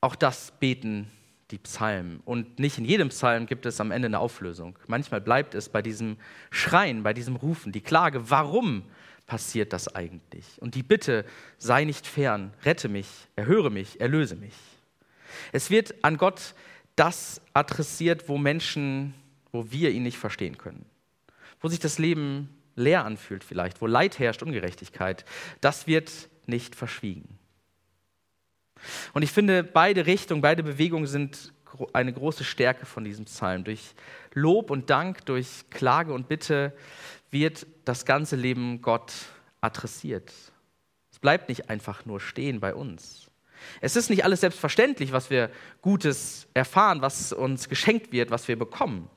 Auch 0.00 0.14
das 0.14 0.52
beten 0.60 1.10
die 1.50 1.58
Psalmen. 1.58 2.20
Und 2.24 2.58
nicht 2.58 2.78
in 2.78 2.84
jedem 2.84 3.08
Psalm 3.08 3.46
gibt 3.46 3.66
es 3.66 3.80
am 3.80 3.90
Ende 3.90 4.06
eine 4.06 4.18
Auflösung. 4.18 4.78
Manchmal 4.86 5.20
bleibt 5.20 5.54
es 5.54 5.68
bei 5.68 5.82
diesem 5.82 6.16
Schreien, 6.50 7.02
bei 7.02 7.12
diesem 7.12 7.36
Rufen, 7.36 7.72
die 7.72 7.80
Klage, 7.80 8.30
warum 8.30 8.82
passiert 9.26 9.72
das 9.72 9.94
eigentlich? 9.94 10.60
Und 10.60 10.74
die 10.74 10.82
Bitte, 10.82 11.24
sei 11.58 11.84
nicht 11.84 12.06
fern, 12.06 12.52
rette 12.64 12.88
mich, 12.88 13.06
erhöre 13.36 13.70
mich, 13.70 14.00
erlöse 14.00 14.36
mich. 14.36 14.54
Es 15.52 15.70
wird 15.70 15.94
an 16.02 16.16
Gott 16.16 16.54
das 16.96 17.40
adressiert, 17.52 18.28
wo 18.28 18.38
Menschen, 18.38 19.14
wo 19.52 19.70
wir 19.70 19.90
ihn 19.90 20.02
nicht 20.02 20.18
verstehen 20.18 20.58
können. 20.58 20.86
Wo 21.60 21.68
sich 21.68 21.78
das 21.78 21.98
Leben 21.98 22.48
leer 22.74 23.04
anfühlt 23.04 23.44
vielleicht, 23.44 23.80
wo 23.80 23.86
Leid 23.86 24.18
herrscht, 24.18 24.42
Ungerechtigkeit, 24.42 25.24
das 25.60 25.86
wird 25.86 26.10
nicht 26.46 26.74
verschwiegen. 26.74 27.38
Und 29.12 29.22
ich 29.22 29.32
finde, 29.32 29.64
beide 29.64 30.06
Richtungen, 30.06 30.42
beide 30.42 30.62
Bewegungen 30.62 31.06
sind 31.06 31.52
eine 31.92 32.12
große 32.12 32.44
Stärke 32.44 32.86
von 32.86 33.04
diesem 33.04 33.24
Psalm. 33.26 33.64
Durch 33.64 33.94
Lob 34.32 34.70
und 34.70 34.90
Dank, 34.90 35.24
durch 35.26 35.64
Klage 35.70 36.12
und 36.12 36.28
Bitte 36.28 36.72
wird 37.30 37.66
das 37.84 38.04
ganze 38.04 38.36
Leben 38.36 38.80
Gott 38.82 39.12
adressiert. 39.60 40.32
Es 41.10 41.18
bleibt 41.18 41.48
nicht 41.48 41.70
einfach 41.70 42.04
nur 42.04 42.20
stehen 42.20 42.60
bei 42.60 42.74
uns. 42.74 43.30
Es 43.80 43.96
ist 43.96 44.10
nicht 44.10 44.24
alles 44.24 44.40
selbstverständlich, 44.40 45.12
was 45.12 45.30
wir 45.30 45.50
Gutes 45.82 46.46
erfahren, 46.54 47.02
was 47.02 47.32
uns 47.32 47.68
geschenkt 47.68 48.12
wird, 48.12 48.30
was 48.30 48.48
wir 48.48 48.58
bekommen. 48.58 49.10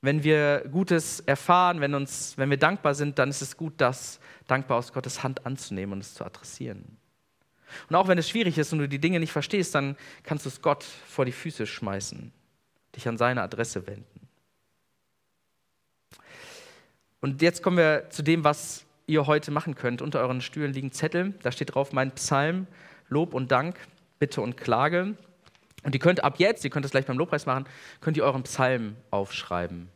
Wenn 0.00 0.24
wir 0.24 0.66
Gutes 0.70 1.20
erfahren, 1.20 1.80
wenn, 1.80 1.94
uns, 1.94 2.36
wenn 2.36 2.50
wir 2.50 2.58
dankbar 2.58 2.94
sind, 2.94 3.18
dann 3.18 3.30
ist 3.30 3.42
es 3.42 3.56
gut, 3.56 3.74
das 3.78 4.20
dankbar 4.46 4.78
aus 4.78 4.92
Gottes 4.92 5.22
Hand 5.22 5.46
anzunehmen 5.46 5.94
und 5.94 6.00
es 6.00 6.14
zu 6.14 6.24
adressieren. 6.24 6.96
Und 7.88 7.96
auch 7.96 8.08
wenn 8.08 8.18
es 8.18 8.28
schwierig 8.28 8.58
ist 8.58 8.72
und 8.72 8.78
du 8.78 8.88
die 8.88 8.98
Dinge 8.98 9.20
nicht 9.20 9.32
verstehst, 9.32 9.74
dann 9.74 9.96
kannst 10.22 10.44
du 10.44 10.48
es 10.48 10.62
Gott 10.62 10.84
vor 10.84 11.24
die 11.24 11.32
Füße 11.32 11.66
schmeißen, 11.66 12.32
dich 12.94 13.08
an 13.08 13.18
seine 13.18 13.42
Adresse 13.42 13.86
wenden. 13.86 14.28
Und 17.20 17.42
jetzt 17.42 17.62
kommen 17.62 17.76
wir 17.76 18.08
zu 18.10 18.22
dem, 18.22 18.44
was 18.44 18.84
ihr 19.06 19.26
heute 19.26 19.50
machen 19.50 19.74
könnt. 19.74 20.02
Unter 20.02 20.20
euren 20.20 20.40
Stühlen 20.40 20.72
liegen 20.72 20.92
Zettel, 20.92 21.34
da 21.42 21.50
steht 21.50 21.74
drauf 21.74 21.92
mein 21.92 22.12
Psalm, 22.12 22.66
Lob 23.08 23.34
und 23.34 23.50
Dank, 23.50 23.76
Bitte 24.18 24.40
und 24.40 24.56
Klage. 24.56 25.16
Und 25.82 25.94
ihr 25.94 26.00
könnt 26.00 26.24
ab 26.24 26.38
jetzt, 26.38 26.64
ihr 26.64 26.70
könnt 26.70 26.84
das 26.84 26.90
gleich 26.90 27.06
beim 27.06 27.18
Lobpreis 27.18 27.46
machen, 27.46 27.66
könnt 28.00 28.16
ihr 28.16 28.24
euren 28.24 28.42
Psalm 28.42 28.96
aufschreiben. 29.10 29.88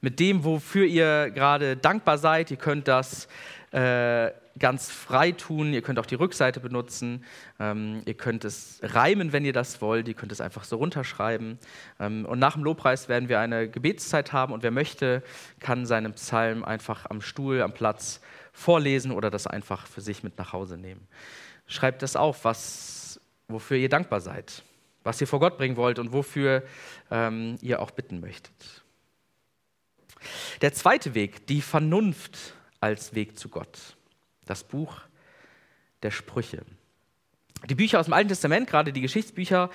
Mit 0.00 0.20
dem, 0.20 0.44
wofür 0.44 0.84
ihr 0.84 1.30
gerade 1.30 1.76
dankbar 1.76 2.18
seid. 2.18 2.50
Ihr 2.50 2.58
könnt 2.58 2.88
das 2.88 3.26
äh, 3.74 4.32
ganz 4.56 4.88
frei 4.88 5.32
tun. 5.32 5.72
Ihr 5.72 5.82
könnt 5.82 5.98
auch 5.98 6.06
die 6.06 6.14
Rückseite 6.14 6.60
benutzen. 6.60 7.24
Ähm, 7.58 8.02
ihr 8.04 8.14
könnt 8.14 8.44
es 8.44 8.78
reimen, 8.82 9.32
wenn 9.32 9.44
ihr 9.44 9.52
das 9.52 9.80
wollt. 9.80 10.06
Ihr 10.06 10.14
könnt 10.14 10.30
es 10.30 10.40
einfach 10.40 10.62
so 10.62 10.76
runterschreiben. 10.76 11.58
Ähm, 11.98 12.24
und 12.24 12.38
nach 12.38 12.54
dem 12.54 12.62
Lobpreis 12.62 13.08
werden 13.08 13.28
wir 13.28 13.40
eine 13.40 13.68
Gebetszeit 13.68 14.32
haben. 14.32 14.52
Und 14.52 14.62
wer 14.62 14.70
möchte, 14.70 15.24
kann 15.58 15.86
seinen 15.86 16.12
Psalm 16.12 16.64
einfach 16.64 17.10
am 17.10 17.20
Stuhl, 17.20 17.62
am 17.62 17.72
Platz 17.72 18.20
vorlesen 18.52 19.10
oder 19.10 19.28
das 19.28 19.48
einfach 19.48 19.88
für 19.88 20.00
sich 20.00 20.22
mit 20.22 20.38
nach 20.38 20.52
Hause 20.52 20.78
nehmen. 20.78 21.08
Schreibt 21.66 22.02
das 22.02 22.14
auf, 22.14 22.44
was, 22.44 23.18
wofür 23.48 23.76
ihr 23.76 23.88
dankbar 23.88 24.20
seid, 24.20 24.62
was 25.02 25.20
ihr 25.20 25.26
vor 25.26 25.40
Gott 25.40 25.58
bringen 25.58 25.76
wollt 25.76 25.98
und 25.98 26.12
wofür 26.12 26.62
ähm, 27.10 27.56
ihr 27.60 27.82
auch 27.82 27.90
bitten 27.90 28.20
möchtet. 28.20 28.84
Der 30.60 30.72
zweite 30.72 31.14
Weg, 31.14 31.48
die 31.48 31.60
Vernunft 31.60 32.54
als 32.84 33.14
Weg 33.14 33.38
zu 33.38 33.48
Gott. 33.48 33.96
Das 34.44 34.62
Buch 34.62 35.00
der 36.02 36.10
Sprüche. 36.10 36.66
Die 37.70 37.74
Bücher 37.74 37.98
aus 37.98 38.04
dem 38.04 38.12
Alten 38.12 38.28
Testament, 38.28 38.68
gerade 38.68 38.92
die 38.92 39.00
Geschichtsbücher, 39.00 39.70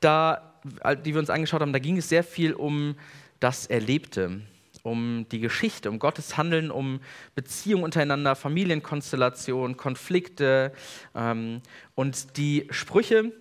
da, 0.00 0.60
die 1.02 1.14
wir 1.14 1.20
uns 1.20 1.30
angeschaut 1.30 1.62
haben, 1.62 1.72
da 1.72 1.78
ging 1.78 1.96
es 1.96 2.10
sehr 2.10 2.22
viel 2.22 2.52
um 2.52 2.96
das 3.38 3.66
Erlebte, 3.66 4.42
um 4.82 5.26
die 5.32 5.40
Geschichte, 5.40 5.90
um 5.90 5.98
Gottes 5.98 6.36
Handeln, 6.36 6.70
um 6.70 7.00
Beziehungen 7.34 7.84
untereinander, 7.84 8.36
Familienkonstellation, 8.36 9.78
Konflikte. 9.78 10.74
Ähm, 11.14 11.62
und 11.94 12.36
die 12.36 12.68
Sprüche, 12.70 13.32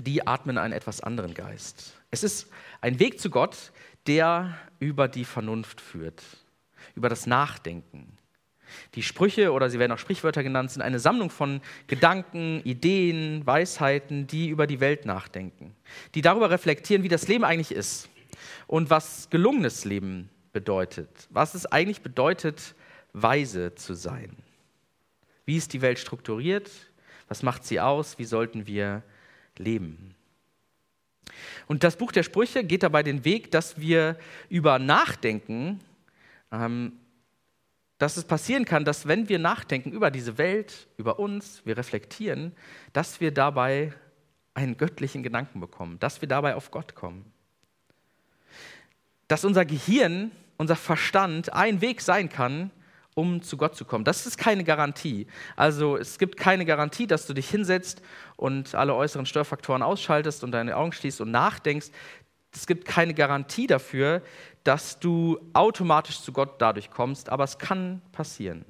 die 0.00 0.28
atmen 0.28 0.58
einen 0.58 0.72
etwas 0.72 1.00
anderen 1.00 1.34
Geist. 1.34 1.94
Es 2.12 2.22
ist 2.22 2.48
ein 2.80 3.00
Weg 3.00 3.18
zu 3.18 3.30
Gott, 3.30 3.72
der 4.06 4.56
über 4.78 5.08
die 5.08 5.24
Vernunft 5.24 5.80
führt, 5.80 6.22
über 6.94 7.08
das 7.08 7.26
Nachdenken, 7.26 8.13
die 8.94 9.02
Sprüche 9.02 9.52
oder 9.52 9.70
sie 9.70 9.78
werden 9.78 9.92
auch 9.92 9.98
Sprichwörter 9.98 10.42
genannt, 10.42 10.70
sind 10.70 10.82
eine 10.82 10.98
Sammlung 10.98 11.30
von 11.30 11.60
Gedanken, 11.86 12.60
Ideen, 12.64 13.46
Weisheiten, 13.46 14.26
die 14.26 14.48
über 14.48 14.66
die 14.66 14.80
Welt 14.80 15.06
nachdenken, 15.06 15.74
die 16.14 16.22
darüber 16.22 16.50
reflektieren, 16.50 17.02
wie 17.02 17.08
das 17.08 17.28
Leben 17.28 17.44
eigentlich 17.44 17.72
ist 17.72 18.08
und 18.66 18.90
was 18.90 19.28
gelungenes 19.30 19.84
Leben 19.84 20.28
bedeutet, 20.52 21.08
was 21.30 21.54
es 21.54 21.66
eigentlich 21.66 22.02
bedeutet, 22.02 22.74
weise 23.12 23.74
zu 23.74 23.94
sein. 23.94 24.36
Wie 25.44 25.56
ist 25.56 25.72
die 25.72 25.82
Welt 25.82 25.98
strukturiert? 25.98 26.70
Was 27.28 27.42
macht 27.42 27.64
sie 27.64 27.80
aus? 27.80 28.18
Wie 28.18 28.24
sollten 28.24 28.66
wir 28.66 29.02
leben? 29.58 30.14
Und 31.66 31.84
das 31.84 31.96
Buch 31.96 32.12
der 32.12 32.22
Sprüche 32.22 32.64
geht 32.64 32.82
dabei 32.82 33.02
den 33.02 33.24
Weg, 33.24 33.50
dass 33.50 33.78
wir 33.78 34.16
über 34.48 34.78
Nachdenken 34.78 35.80
ähm, 36.52 36.92
dass 37.98 38.16
es 38.16 38.24
passieren 38.24 38.64
kann, 38.64 38.84
dass 38.84 39.06
wenn 39.06 39.28
wir 39.28 39.38
nachdenken 39.38 39.92
über 39.92 40.10
diese 40.10 40.36
Welt, 40.38 40.88
über 40.96 41.18
uns, 41.18 41.62
wir 41.64 41.76
reflektieren, 41.76 42.52
dass 42.92 43.20
wir 43.20 43.32
dabei 43.32 43.92
einen 44.54 44.76
göttlichen 44.76 45.22
Gedanken 45.22 45.60
bekommen, 45.60 45.98
dass 46.00 46.20
wir 46.20 46.28
dabei 46.28 46.54
auf 46.54 46.70
Gott 46.70 46.94
kommen. 46.94 47.32
Dass 49.28 49.44
unser 49.44 49.64
Gehirn, 49.64 50.30
unser 50.56 50.76
Verstand 50.76 51.52
ein 51.52 51.80
Weg 51.80 52.00
sein 52.00 52.28
kann, 52.28 52.70
um 53.14 53.42
zu 53.42 53.56
Gott 53.56 53.76
zu 53.76 53.84
kommen. 53.84 54.04
Das 54.04 54.26
ist 54.26 54.38
keine 54.38 54.64
Garantie. 54.64 55.26
Also 55.54 55.96
es 55.96 56.18
gibt 56.18 56.36
keine 56.36 56.64
Garantie, 56.64 57.06
dass 57.06 57.26
du 57.26 57.32
dich 57.32 57.48
hinsetzt 57.48 58.02
und 58.36 58.74
alle 58.74 58.94
äußeren 58.94 59.24
Störfaktoren 59.24 59.82
ausschaltest 59.82 60.42
und 60.42 60.50
deine 60.50 60.76
Augen 60.76 60.92
schließt 60.92 61.20
und 61.20 61.30
nachdenkst. 61.30 61.88
Es 62.54 62.66
gibt 62.66 62.86
keine 62.86 63.14
Garantie 63.14 63.66
dafür, 63.66 64.22
dass 64.62 64.98
du 65.00 65.38
automatisch 65.52 66.20
zu 66.20 66.32
Gott 66.32 66.60
dadurch 66.60 66.90
kommst, 66.90 67.28
aber 67.28 67.44
es 67.44 67.58
kann 67.58 68.00
passieren. 68.12 68.64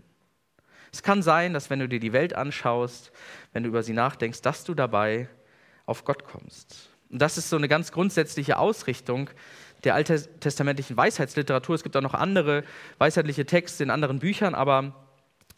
Es 0.93 1.03
kann 1.03 1.23
sein, 1.23 1.53
dass 1.53 1.71
wenn 1.71 1.81
du 1.81 1.89
dir 1.89 2.01
die 2.01 2.13
Welt 2.13 2.35
anschaust, 2.35 3.13
wenn 3.53 3.65
du 3.65 3.69
über 3.69 3.83
sie 3.83 3.93
nachdenkst, 3.93 4.43
dass 4.43 4.65
du 4.65 4.75
dabei 4.75 5.29
auf 5.87 6.05
Gott 6.05 6.25
kommst. 6.25 6.91
Und 7.11 7.21
das 7.21 7.37
ist 7.37 7.51
so 7.51 7.57
eine 7.57 7.69
ganz 7.69 7.93
grundsätzliche 7.93 8.59
Ausrichtung 8.59 9.31
der 9.85 9.95
alttestamentlichen 9.95 10.97
Weisheitsliteratur. 10.97 11.75
Es 11.75 11.83
gibt 11.83 11.97
auch 11.97 12.01
noch 12.01 12.15
andere 12.15 12.65
weisheitliche 12.99 13.45
Texte 13.45 13.83
in 13.83 13.91
anderen 13.91 14.19
Büchern, 14.19 14.55
aber 14.55 14.95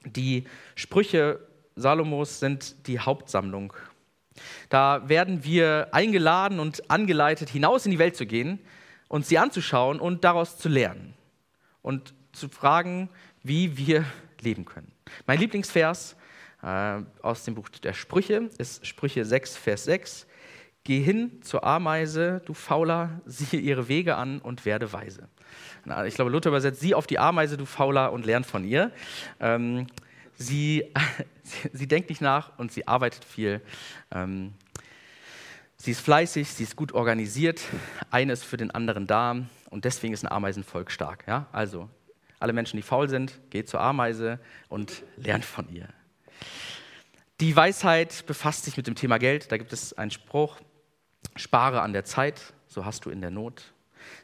die 0.04 0.47
Sprüche 0.75 1.40
Salomos 1.76 2.40
sind 2.40 2.87
die 2.87 2.99
Hauptsammlung 2.99 3.73
da 4.69 5.09
werden 5.09 5.45
wir 5.45 5.88
eingeladen 5.93 6.61
und 6.61 6.90
angeleitet, 6.90 7.49
hinaus 7.49 7.85
in 7.87 7.93
die 7.93 7.99
Welt 7.99 8.16
zu 8.16 8.26
gehen, 8.26 8.59
uns 9.09 9.28
sie 9.28 9.38
anzuschauen 9.38 10.00
und 10.00 10.25
daraus 10.25 10.59
zu 10.59 10.69
lernen 10.69 11.14
und 11.83 12.14
zu 12.33 12.49
fragen, 12.49 13.09
wie 13.43 13.76
wir 13.76 14.05
leben 14.40 14.64
können. 14.64 14.93
Mein 15.26 15.38
Lieblingsvers 15.38 16.16
äh, 16.62 17.00
aus 17.23 17.45
dem 17.45 17.55
Buch 17.55 17.69
der 17.69 17.93
Sprüche 17.93 18.50
ist 18.59 18.87
Sprüche 18.87 19.25
6, 19.25 19.57
Vers 19.57 19.85
6. 19.85 20.26
Geh 20.85 21.00
hin 21.00 21.43
zur 21.43 21.64
Ameise, 21.64 22.43
du 22.45 22.55
Fauler, 22.55 23.21
siehe 23.25 23.61
ihre 23.61 23.88
Wege 23.88 24.16
an 24.16 24.40
und 24.40 24.64
werde 24.64 24.93
weise. 24.93 25.28
Ich 26.07 26.14
glaube, 26.14 26.31
Luther 26.31 26.50
übersetzt, 26.50 26.81
sieh 26.81 26.95
auf 26.95 27.07
die 27.07 27.19
Ameise, 27.19 27.57
du 27.57 27.64
Fauler, 27.64 28.12
und 28.12 28.26
lern 28.26 28.45
von 28.45 28.64
ihr. 28.64 28.90
Ähm, 29.40 29.87
sie, 30.35 30.93
sie, 31.47 31.71
sie, 31.73 31.88
denkt 31.88 32.09
nicht 32.11 32.21
nach 32.21 32.59
und 32.59 32.73
sie 32.73 32.87
arbeitet 32.87 33.25
viel. 33.25 33.61
Ähm, 34.11 34.55
sie 35.76 35.93
ist 35.93 36.00
fleißig, 36.00 36.49
sie 36.49 36.65
ist 36.65 36.76
gut 36.76 36.93
organisiert, 36.93 37.62
eine 38.11 38.33
ist 38.33 38.45
für 38.45 38.57
den 38.57 38.71
anderen 38.71 39.07
da 39.07 39.37
und 39.71 39.85
deswegen 39.85 40.15
ist 40.15 40.25
ein 40.25 40.31
Ameisenvolk 40.31 40.91
stark. 40.91 41.25
Ja? 41.26 41.47
Also, 41.53 41.88
alle 42.38 42.53
Menschen, 42.53 42.76
die 42.76 42.83
faul 42.83 43.09
sind, 43.09 43.41
geht 43.50 43.69
zur 43.69 43.81
Ameise 43.81 44.38
und 44.69 45.03
lernt 45.17 45.45
von 45.45 45.69
ihr. 45.69 45.88
Die 47.41 47.55
Weisheit 47.55 48.25
befasst 48.26 48.65
sich 48.65 48.76
mit 48.76 48.87
dem 48.87 48.95
Thema 48.95 49.19
Geld. 49.19 49.53
Da 49.53 49.59
gibt 49.59 49.73
es 49.73 49.93
einen 49.93 50.11
Spruch, 50.11 50.59
spare 51.35 51.83
an 51.83 51.93
der 51.93 52.05
Zeit, 52.05 52.55
so 52.67 52.85
hast 52.85 53.05
du 53.05 53.11
in 53.11 53.21
der 53.21 53.31
Not. 53.31 53.73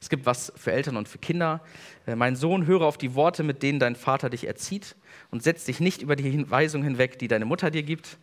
Es 0.01 0.09
gibt 0.09 0.27
was 0.27 0.53
für 0.57 0.73
Eltern 0.73 0.97
und 0.97 1.09
für 1.09 1.19
Kinder. 1.19 1.61
Äh, 2.07 2.17
mein 2.17 2.37
Sohn, 2.37 2.67
höre 2.67 2.83
auf 2.83 2.99
die 2.99 3.15
Worte, 3.15 3.43
mit 3.43 3.63
denen 3.63 3.79
dein 3.79 3.97
Vater 3.97 4.31
dich 4.31 4.47
erzieht 4.47 4.97
und 5.31 5.43
setz 5.43 5.65
dich 5.65 5.81
nicht 5.81 6.03
über 6.03 6.17
die 6.17 6.31
Hinweisung 6.31 6.83
hinweg, 6.83 7.19
die 7.19 7.29
deine 7.29 7.45
Mutter 7.45 7.71
dir 7.71 7.83
gibt. 7.83 8.19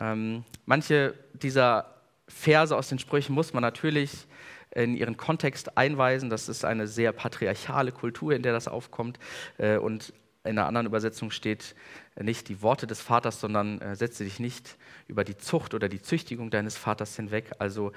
Ähm, 0.00 0.44
manche 0.66 1.14
dieser 1.34 1.94
Verse 2.28 2.76
aus 2.76 2.88
den 2.88 2.98
Sprüchen 2.98 3.34
muss 3.34 3.52
man 3.52 3.62
natürlich 3.62 4.26
in 4.74 4.96
ihren 4.96 5.16
Kontext 5.16 5.78
einweisen. 5.78 6.30
Das 6.30 6.48
ist 6.48 6.64
eine 6.64 6.86
sehr 6.86 7.12
patriarchale 7.12 7.92
Kultur, 7.92 8.32
in 8.32 8.42
der 8.42 8.52
das 8.52 8.68
aufkommt. 8.68 9.18
Äh, 9.58 9.76
und 9.76 10.12
in 10.44 10.58
einer 10.58 10.66
anderen 10.66 10.86
Übersetzung 10.86 11.30
steht 11.30 11.74
nicht 12.20 12.48
die 12.48 12.60
Worte 12.60 12.86
des 12.86 13.00
Vaters, 13.00 13.40
sondern 13.40 13.80
äh, 13.80 13.96
setze 13.96 14.24
dich 14.24 14.40
nicht 14.40 14.76
über 15.08 15.24
die 15.24 15.36
Zucht 15.36 15.72
oder 15.72 15.88
die 15.88 16.02
Züchtigung 16.02 16.50
deines 16.50 16.76
Vaters 16.76 17.16
hinweg. 17.16 17.52
Also 17.58 17.92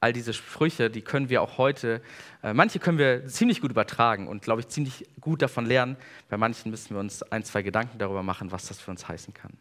all 0.00 0.12
diese 0.14 0.32
Sprüche, 0.32 0.90
die 0.90 1.02
können 1.02 1.28
wir 1.28 1.42
auch 1.42 1.58
heute, 1.58 2.00
äh, 2.42 2.54
manche 2.54 2.78
können 2.78 2.98
wir 2.98 3.26
ziemlich 3.26 3.60
gut 3.60 3.70
übertragen 3.70 4.28
und, 4.28 4.42
glaube 4.42 4.62
ich, 4.62 4.68
ziemlich 4.68 5.06
gut 5.20 5.42
davon 5.42 5.66
lernen. 5.66 5.96
Bei 6.28 6.38
manchen 6.38 6.70
müssen 6.70 6.94
wir 6.94 7.00
uns 7.00 7.22
ein, 7.22 7.44
zwei 7.44 7.62
Gedanken 7.62 7.98
darüber 7.98 8.22
machen, 8.22 8.50
was 8.50 8.66
das 8.66 8.80
für 8.80 8.90
uns 8.90 9.06
heißen 9.06 9.34
kann. 9.34 9.52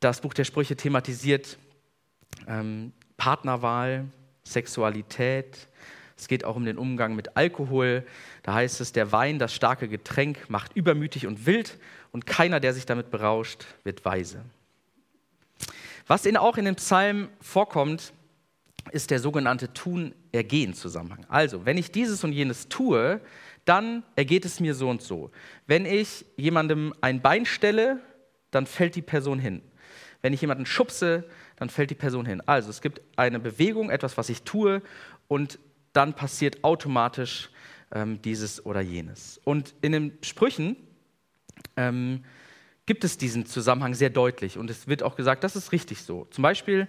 Das 0.00 0.22
Buch 0.22 0.34
der 0.34 0.44
Sprüche 0.44 0.74
thematisiert 0.74 1.58
ähm, 2.48 2.92
Partnerwahl, 3.16 4.06
Sexualität, 4.44 5.68
Es 6.16 6.28
geht 6.28 6.44
auch 6.44 6.56
um 6.56 6.64
den 6.64 6.78
Umgang 6.78 7.14
mit 7.14 7.36
Alkohol. 7.36 8.04
Da 8.42 8.54
heißt 8.54 8.80
es, 8.80 8.92
der 8.92 9.12
Wein, 9.12 9.38
das 9.38 9.54
starke 9.54 9.88
Getränk, 9.88 10.48
macht 10.48 10.74
übermütig 10.74 11.26
und 11.26 11.46
wild 11.46 11.78
und 12.10 12.26
keiner, 12.26 12.58
der 12.58 12.74
sich 12.74 12.86
damit 12.86 13.10
berauscht, 13.10 13.66
wird 13.84 14.04
weise. 14.04 14.42
Was 16.06 16.26
in, 16.26 16.36
auch 16.36 16.56
in 16.56 16.64
dem 16.64 16.76
Psalm 16.76 17.28
vorkommt, 17.40 18.12
ist 18.90 19.10
der 19.10 19.20
sogenannte 19.20 19.72
Tun-Ergehen-Zusammenhang. 19.72 21.24
Also, 21.28 21.64
wenn 21.64 21.78
ich 21.78 21.92
dieses 21.92 22.24
und 22.24 22.32
jenes 22.32 22.68
tue, 22.68 23.20
dann 23.64 24.02
ergeht 24.16 24.44
es 24.44 24.58
mir 24.60 24.74
so 24.74 24.88
und 24.88 25.02
so. 25.02 25.30
Wenn 25.66 25.86
ich 25.86 26.24
jemandem 26.36 26.92
ein 27.00 27.22
Bein 27.22 27.46
stelle, 27.46 28.00
dann 28.50 28.66
fällt 28.66 28.96
die 28.96 29.02
Person 29.02 29.38
hin. 29.38 29.62
Wenn 30.20 30.32
ich 30.32 30.40
jemanden 30.40 30.66
schubse, 30.66 31.24
dann 31.56 31.68
fällt 31.68 31.90
die 31.90 31.94
Person 31.94 32.26
hin. 32.26 32.42
Also 32.46 32.70
es 32.70 32.80
gibt 32.80 33.00
eine 33.16 33.38
Bewegung, 33.38 33.90
etwas, 33.90 34.16
was 34.16 34.28
ich 34.28 34.42
tue, 34.42 34.82
und 35.28 35.58
dann 35.92 36.14
passiert 36.14 36.64
automatisch 36.64 37.50
ähm, 37.92 38.20
dieses 38.22 38.64
oder 38.66 38.80
jenes. 38.80 39.40
Und 39.44 39.74
in 39.80 39.92
den 39.92 40.18
Sprüchen 40.22 40.76
ähm, 41.76 42.24
gibt 42.86 43.04
es 43.04 43.18
diesen 43.18 43.46
Zusammenhang 43.46 43.94
sehr 43.94 44.10
deutlich 44.10 44.58
und 44.58 44.70
es 44.70 44.88
wird 44.88 45.02
auch 45.02 45.14
gesagt, 45.14 45.44
das 45.44 45.56
ist 45.56 45.72
richtig 45.72 46.02
so. 46.02 46.26
Zum 46.30 46.42
Beispiel, 46.42 46.88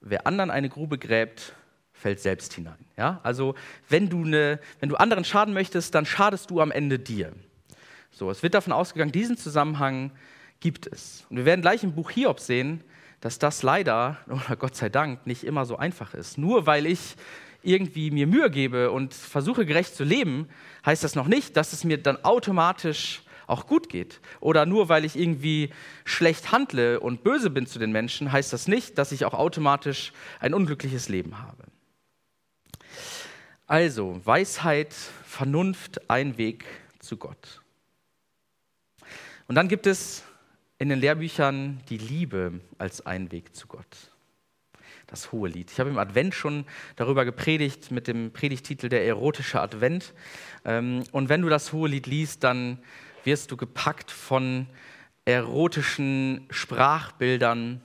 wer 0.00 0.26
anderen 0.26 0.50
eine 0.50 0.68
Grube 0.68 0.98
gräbt, 0.98 1.54
fällt 1.92 2.20
selbst 2.20 2.52
hinein. 2.54 2.78
Ja? 2.96 3.20
Also 3.22 3.54
wenn 3.88 4.08
du, 4.08 4.24
eine, 4.24 4.60
wenn 4.78 4.88
du 4.88 4.96
anderen 4.96 5.24
schaden 5.24 5.52
möchtest, 5.52 5.94
dann 5.94 6.06
schadest 6.06 6.50
du 6.50 6.60
am 6.60 6.70
Ende 6.70 6.98
dir. 6.98 7.32
So, 8.10 8.30
es 8.30 8.42
wird 8.42 8.54
davon 8.54 8.72
ausgegangen, 8.72 9.12
diesen 9.12 9.36
Zusammenhang 9.36 10.12
gibt 10.60 10.86
es. 10.86 11.26
Und 11.30 11.36
wir 11.36 11.44
werden 11.44 11.62
gleich 11.62 11.84
im 11.84 11.94
Buch 11.94 12.10
Hiob 12.10 12.40
sehen, 12.40 12.82
dass 13.20 13.38
das 13.38 13.62
leider, 13.62 14.18
oder 14.26 14.56
Gott 14.56 14.76
sei 14.76 14.88
Dank, 14.88 15.26
nicht 15.26 15.44
immer 15.44 15.66
so 15.66 15.76
einfach 15.76 16.14
ist. 16.14 16.38
Nur 16.38 16.66
weil 16.66 16.86
ich 16.86 17.16
irgendwie 17.62 18.10
mir 18.10 18.26
Mühe 18.26 18.50
gebe 18.50 18.90
und 18.90 19.12
versuche 19.12 19.66
gerecht 19.66 19.94
zu 19.94 20.04
leben, 20.04 20.48
heißt 20.86 21.04
das 21.04 21.14
noch 21.14 21.28
nicht, 21.28 21.56
dass 21.56 21.74
es 21.74 21.84
mir 21.84 21.98
dann 21.98 22.24
automatisch 22.24 23.22
auch 23.50 23.66
gut 23.66 23.88
geht. 23.88 24.20
Oder 24.40 24.66
nur 24.66 24.88
weil 24.88 25.04
ich 25.04 25.16
irgendwie 25.16 25.70
schlecht 26.04 26.52
handle 26.52 27.00
und 27.00 27.22
böse 27.22 27.50
bin 27.50 27.66
zu 27.66 27.78
den 27.78 27.92
Menschen, 27.92 28.32
heißt 28.32 28.52
das 28.52 28.68
nicht, 28.68 28.98
dass 28.98 29.12
ich 29.12 29.24
auch 29.24 29.34
automatisch 29.34 30.12
ein 30.38 30.54
unglückliches 30.54 31.08
Leben 31.08 31.38
habe. 31.38 31.64
Also 33.66 34.20
Weisheit, 34.24 34.92
Vernunft, 35.24 36.10
ein 36.10 36.38
Weg 36.38 36.64
zu 36.98 37.16
Gott. 37.16 37.62
Und 39.46 39.54
dann 39.54 39.68
gibt 39.68 39.86
es 39.86 40.24
in 40.78 40.88
den 40.88 40.98
Lehrbüchern 40.98 41.80
die 41.88 41.98
Liebe 41.98 42.60
als 42.78 43.04
ein 43.04 43.30
Weg 43.32 43.54
zu 43.54 43.66
Gott. 43.66 44.10
Das 45.06 45.30
hohe 45.30 45.48
Lied. 45.48 45.70
Ich 45.70 45.78
habe 45.78 45.90
im 45.90 45.98
Advent 45.98 46.34
schon 46.34 46.64
darüber 46.96 47.24
gepredigt 47.24 47.90
mit 47.90 48.06
dem 48.06 48.32
Predigtitel 48.32 48.88
Der 48.88 49.06
erotische 49.06 49.60
Advent. 49.60 50.14
Ähm, 50.64 51.04
und 51.12 51.28
wenn 51.28 51.42
du 51.42 51.48
das 51.48 51.72
hohe 51.72 51.88
Lied 51.88 52.06
liest, 52.06 52.44
dann 52.44 52.78
wirst 53.24 53.50
du 53.50 53.56
gepackt 53.56 54.10
von 54.10 54.66
erotischen 55.24 56.46
Sprachbildern, 56.50 57.82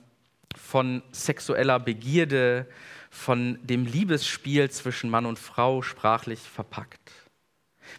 von 0.56 1.02
sexueller 1.12 1.78
Begierde, 1.78 2.66
von 3.10 3.58
dem 3.62 3.86
Liebesspiel 3.86 4.70
zwischen 4.70 5.10
Mann 5.10 5.26
und 5.26 5.38
Frau 5.38 5.82
sprachlich 5.82 6.40
verpackt. 6.40 7.12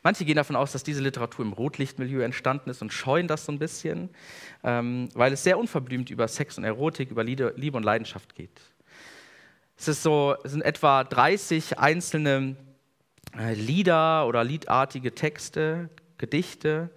Manche 0.03 0.25
gehen 0.25 0.35
davon 0.35 0.55
aus, 0.55 0.71
dass 0.73 0.83
diese 0.83 1.01
Literatur 1.01 1.45
im 1.45 1.53
Rotlichtmilieu 1.53 2.21
entstanden 2.21 2.69
ist 2.69 2.81
und 2.81 2.91
scheuen 2.91 3.27
das 3.27 3.45
so 3.45 3.51
ein 3.51 3.59
bisschen, 3.59 4.09
ähm, 4.63 5.09
weil 5.13 5.33
es 5.33 5.43
sehr 5.43 5.57
unverblümt 5.57 6.09
über 6.09 6.27
Sex 6.27 6.57
und 6.57 6.65
Erotik, 6.65 7.11
über 7.11 7.23
Liebe 7.23 7.77
und 7.77 7.83
Leidenschaft 7.83 8.35
geht. 8.35 8.61
Es, 9.77 9.87
ist 9.87 10.03
so, 10.03 10.35
es 10.43 10.51
sind 10.51 10.61
etwa 10.61 11.03
30 11.03 11.79
einzelne 11.79 12.55
äh, 13.37 13.53
Lieder 13.53 14.27
oder 14.27 14.43
liedartige 14.43 15.13
Texte, 15.13 15.89
Gedichte, 16.17 16.89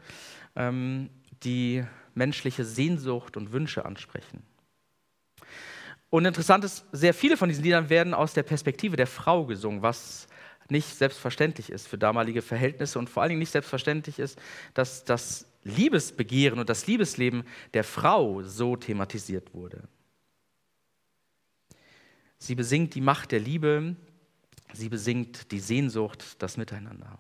ähm, 0.61 1.11
die 1.43 1.85
menschliche 2.15 2.65
Sehnsucht 2.65 3.37
und 3.37 3.53
Wünsche 3.53 3.85
ansprechen. 3.85 4.43
Und 6.11 6.25
interessant 6.25 6.65
ist, 6.65 6.85
sehr 6.93 7.15
viele 7.15 7.37
von 7.37 7.49
diesen 7.49 7.65
Liedern 7.65 7.89
werden 7.89 8.15
aus 8.15 8.35
der 8.35 8.43
Perspektive 8.43 8.97
der 8.97 9.07
Frau 9.07 9.47
gesungen, 9.47 9.83
was 9.83 10.27
nicht 10.69 10.89
selbstverständlich 10.89 11.71
ist 11.71 11.89
für 11.89 11.99
damalige 11.99 12.43
Verhältnisse 12.43 12.99
und 12.99 13.09
vor 13.09 13.23
allen 13.23 13.31
Dingen 13.31 13.41
nicht 13.41 13.53
selbstverständlich 13.53 14.19
ist, 14.19 14.39
dass 14.75 15.05
das 15.05 15.47
Liebesbegehren 15.63 16.59
und 16.59 16.69
das 16.69 16.87
Liebesleben 16.87 17.45
der 17.75 17.85
Frau 17.85 18.43
so 18.43 18.77
thematisiert 18.77 19.55
wurde. 19.55 19.83
Sie 22.39 22.55
besingt 22.55 22.95
die 22.95 23.01
Macht 23.01 23.33
der 23.33 23.41
Liebe, 23.41 23.97
sie 24.73 24.89
besingt 24.89 25.53
die 25.53 25.61
Sehnsucht, 25.61 26.43
das 26.43 26.57
Miteinander. 26.57 27.19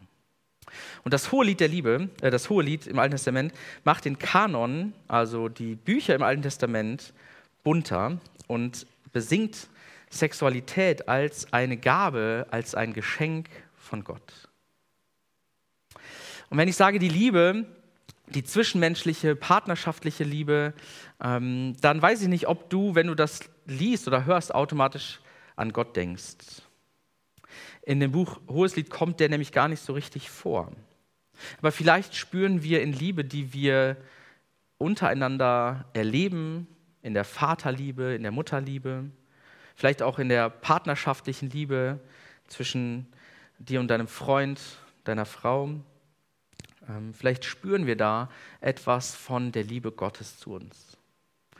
Und 1.04 1.14
das 1.14 1.32
hohe 1.32 1.44
Lied 1.44 1.60
der 1.60 1.68
Liebe, 1.68 2.10
äh, 2.20 2.30
das 2.30 2.50
hohe 2.50 2.62
Lied 2.62 2.86
im 2.86 2.98
Alten 2.98 3.12
Testament, 3.12 3.52
macht 3.84 4.04
den 4.04 4.18
Kanon, 4.18 4.92
also 5.08 5.48
die 5.48 5.74
Bücher 5.74 6.14
im 6.14 6.22
Alten 6.22 6.42
Testament, 6.42 7.12
bunter 7.62 8.18
und 8.46 8.86
besingt 9.12 9.68
Sexualität 10.10 11.08
als 11.08 11.52
eine 11.52 11.76
Gabe, 11.76 12.46
als 12.50 12.74
ein 12.74 12.92
Geschenk 12.92 13.48
von 13.76 14.04
Gott. 14.04 14.48
Und 16.48 16.58
wenn 16.58 16.68
ich 16.68 16.76
sage 16.76 16.98
die 16.98 17.08
Liebe, 17.08 17.64
die 18.26 18.44
zwischenmenschliche, 18.44 19.36
partnerschaftliche 19.36 20.24
Liebe, 20.24 20.74
ähm, 21.22 21.76
dann 21.80 22.00
weiß 22.02 22.22
ich 22.22 22.28
nicht, 22.28 22.48
ob 22.48 22.70
du, 22.70 22.94
wenn 22.94 23.06
du 23.06 23.14
das 23.14 23.40
liest 23.66 24.08
oder 24.08 24.24
hörst, 24.24 24.54
automatisch 24.54 25.20
an 25.56 25.72
Gott 25.72 25.96
denkst. 25.96 26.62
In 27.82 28.00
dem 28.00 28.12
Buch 28.12 28.40
Hoheslied 28.48 28.90
kommt 28.90 29.20
der 29.20 29.28
nämlich 29.28 29.52
gar 29.52 29.68
nicht 29.68 29.82
so 29.82 29.92
richtig 29.92 30.30
vor. 30.30 30.72
Aber 31.58 31.72
vielleicht 31.72 32.14
spüren 32.14 32.62
wir 32.62 32.82
in 32.82 32.92
Liebe, 32.92 33.24
die 33.24 33.52
wir 33.52 33.96
untereinander 34.78 35.86
erleben, 35.92 36.66
in 37.02 37.14
der 37.14 37.24
Vaterliebe, 37.24 38.14
in 38.14 38.22
der 38.22 38.32
Mutterliebe, 38.32 39.10
vielleicht 39.74 40.02
auch 40.02 40.18
in 40.18 40.28
der 40.28 40.50
partnerschaftlichen 40.50 41.50
Liebe 41.50 42.00
zwischen 42.46 43.06
dir 43.58 43.80
und 43.80 43.88
deinem 43.88 44.08
Freund, 44.08 44.60
deiner 45.04 45.26
Frau. 45.26 45.70
Ähm, 46.88 47.14
vielleicht 47.14 47.44
spüren 47.44 47.86
wir 47.86 47.96
da 47.96 48.28
etwas 48.60 49.14
von 49.14 49.52
der 49.52 49.64
Liebe 49.64 49.92
Gottes 49.92 50.38
zu 50.38 50.52
uns. 50.52 50.96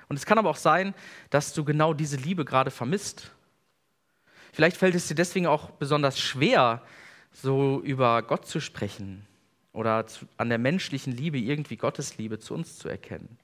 Und 0.09 0.17
es 0.17 0.27
kann 0.27 0.39
aber 0.39 0.51
auch 0.51 0.57
sein, 0.57 0.95
dass 1.31 1.53
du 1.55 1.65
genau 1.65 1.95
diese 1.95 2.17
Liebe 2.17 2.45
gerade 2.45 2.71
vermisst. 2.71 3.31
Vielleicht 4.53 4.77
fällt 4.77 4.95
es 4.95 5.09
dir 5.09 5.15
deswegen 5.15 5.47
auch 5.47 5.71
besonders 5.71 6.19
schwer, 6.19 6.83
so 7.33 7.81
über 7.83 8.23
Gott 8.23 8.47
zu 8.47 8.61
sprechen 8.61 9.27
oder 9.73 10.05
an 10.37 10.49
der 10.49 10.59
menschlichen 10.59 11.17
Liebe 11.17 11.39
irgendwie 11.39 11.77
Gottes 11.77 12.19
Liebe 12.19 12.39
zu 12.39 12.55
uns 12.55 12.79
zu 12.79 12.89
erkennen. 12.89 13.39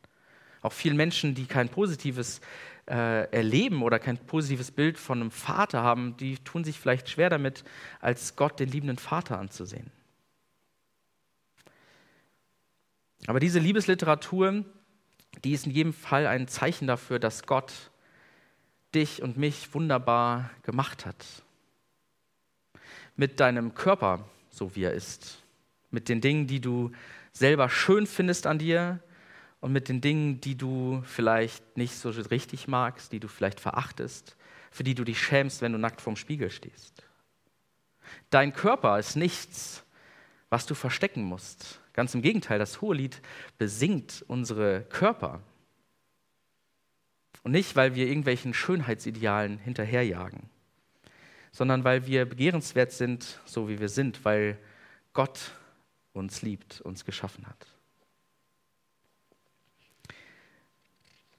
Auch 0.62 0.72
vielen 0.72 0.96
Menschen, 0.96 1.34
die 1.34 1.46
kein 1.46 1.68
positives 1.68 2.40
äh, 2.88 3.30
erleben 3.30 3.82
oder 3.82 3.98
kein 3.98 4.18
positives 4.18 4.70
Bild 4.70 4.98
von 4.98 5.20
einem 5.20 5.30
Vater 5.30 5.82
haben, 5.82 6.16
die 6.16 6.38
tun 6.38 6.64
sich 6.64 6.78
vielleicht 6.78 7.08
schwer 7.08 7.30
damit, 7.30 7.62
als 8.00 8.34
Gott 8.34 8.58
den 8.58 8.68
liebenden 8.68 8.98
Vater 8.98 9.38
anzusehen. 9.38 9.90
Aber 13.28 13.40
diese 13.40 13.58
Liebesliteratur, 13.58 14.64
die 15.44 15.52
ist 15.52 15.66
in 15.66 15.72
jedem 15.72 15.92
Fall 15.92 16.26
ein 16.26 16.48
Zeichen 16.48 16.86
dafür, 16.86 17.18
dass 17.18 17.44
Gott 17.44 17.90
dich 18.94 19.22
und 19.22 19.36
mich 19.36 19.72
wunderbar 19.74 20.50
gemacht 20.62 21.06
hat. 21.06 21.24
Mit 23.16 23.40
deinem 23.40 23.74
Körper, 23.74 24.24
so 24.50 24.74
wie 24.74 24.84
er 24.84 24.92
ist. 24.92 25.42
Mit 25.90 26.08
den 26.08 26.20
Dingen, 26.20 26.46
die 26.46 26.60
du 26.60 26.92
selber 27.32 27.68
schön 27.68 28.06
findest 28.06 28.46
an 28.46 28.58
dir, 28.58 29.00
und 29.60 29.72
mit 29.72 29.88
den 29.88 30.00
Dingen, 30.00 30.40
die 30.40 30.56
du 30.56 31.02
vielleicht 31.06 31.76
nicht 31.76 31.96
so 31.96 32.10
richtig 32.10 32.68
magst, 32.68 33.12
die 33.12 33.20
du 33.20 33.28
vielleicht 33.28 33.58
verachtest, 33.58 34.36
für 34.70 34.84
die 34.84 34.94
du 34.94 35.04
dich 35.04 35.20
schämst, 35.20 35.62
wenn 35.62 35.72
du 35.72 35.78
nackt 35.78 36.00
vorm 36.00 36.16
Spiegel 36.16 36.50
stehst. 36.50 37.02
Dein 38.30 38.52
Körper 38.52 38.98
ist 38.98 39.16
nichts, 39.16 39.82
was 40.50 40.66
du 40.66 40.74
verstecken 40.74 41.24
musst. 41.24 41.80
Ganz 41.94 42.14
im 42.14 42.22
Gegenteil, 42.22 42.58
das 42.58 42.80
Hohelied 42.80 43.20
besingt 43.58 44.24
unsere 44.28 44.82
Körper. 44.82 45.40
Und 47.46 47.52
nicht, 47.52 47.76
weil 47.76 47.94
wir 47.94 48.08
irgendwelchen 48.08 48.52
Schönheitsidealen 48.52 49.58
hinterherjagen, 49.58 50.50
sondern 51.52 51.84
weil 51.84 52.04
wir 52.04 52.24
begehrenswert 52.24 52.90
sind, 52.90 53.38
so 53.44 53.68
wie 53.68 53.78
wir 53.78 53.88
sind, 53.88 54.24
weil 54.24 54.58
Gott 55.12 55.52
uns 56.12 56.42
liebt, 56.42 56.80
uns 56.80 57.04
geschaffen 57.04 57.46
hat. 57.46 57.68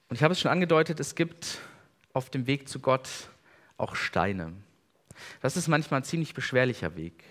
Und 0.08 0.16
ich 0.16 0.22
habe 0.22 0.32
es 0.32 0.40
schon 0.40 0.50
angedeutet, 0.50 0.98
es 0.98 1.14
gibt 1.14 1.58
auf 2.14 2.30
dem 2.30 2.46
Weg 2.46 2.70
zu 2.70 2.80
Gott 2.80 3.10
auch 3.76 3.94
Steine. 3.94 4.54
Das 5.42 5.58
ist 5.58 5.68
manchmal 5.68 6.00
ein 6.00 6.04
ziemlich 6.04 6.32
beschwerlicher 6.32 6.96
Weg. 6.96 7.22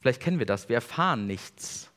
Vielleicht 0.00 0.20
kennen 0.20 0.38
wir 0.38 0.44
das. 0.44 0.68
Wir 0.68 0.76
erfahren 0.76 1.26
nichts 1.26 1.90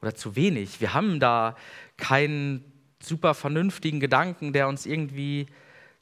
oder 0.00 0.14
zu 0.14 0.36
wenig. 0.36 0.80
Wir 0.80 0.94
haben 0.94 1.18
da 1.18 1.56
keinen 1.96 2.77
super 3.00 3.34
vernünftigen 3.34 4.00
Gedanken, 4.00 4.52
der 4.52 4.68
uns 4.68 4.86
irgendwie 4.86 5.46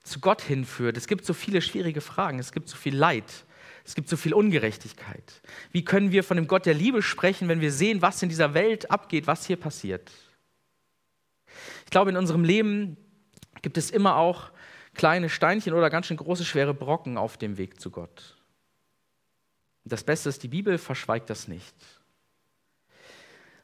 zu 0.03 0.21
Gott 0.21 0.43
hinführt. 0.43 0.97
Es 0.97 1.07
gibt 1.07 1.25
so 1.25 1.35
viele 1.35 1.61
schwierige 1.61 2.01
Fragen. 2.01 2.39
Es 2.39 2.53
gibt 2.53 2.69
so 2.69 2.77
viel 2.77 2.97
Leid. 2.97 3.45
Es 3.85 3.95
gibt 3.95 4.09
so 4.09 4.17
viel 4.17 4.35
Ungerechtigkeit. 4.35 5.41
Wie 5.73 5.85
können 5.85 6.11
wir 6.11 6.25
von 6.25 6.37
dem 6.37 6.49
Gott 6.49 6.67
der 6.67 6.75
Liebe 6.75 7.03
sprechen, 7.03 7.49
wenn 7.49 7.61
wir 7.61 7.73
sehen, 7.73 8.03
was 8.03 8.23
in 8.23 8.29
dieser 8.29 8.55
Welt 8.55 8.91
abgeht, 8.91 9.27
was 9.27 9.47
hier 9.47 9.57
passiert? 9.57 10.11
Ich 11.85 11.91
glaube, 11.91 12.11
in 12.11 12.17
unserem 12.17 12.45
Leben 12.45 12.97
gibt 13.63 13.79
es 13.79 13.91
immer 13.91 14.17
auch 14.17 14.51
kleine 14.95 15.29
Steinchen 15.29 15.73
oder 15.73 15.91
ganz 15.91 16.07
schön 16.07 16.17
große, 16.17 16.45
schwere 16.45 16.75
Brocken 16.75 17.17
auf 17.17 17.37
dem 17.37 17.59
Weg 17.59 17.81
zu 17.81 17.91
Gott. 17.91 18.37
Das 19.85 20.03
Beste 20.03 20.29
ist, 20.29 20.43
die 20.43 20.49
Bibel 20.49 20.79
verschweigt 20.79 21.31
das 21.31 21.47
nicht. 21.47 21.75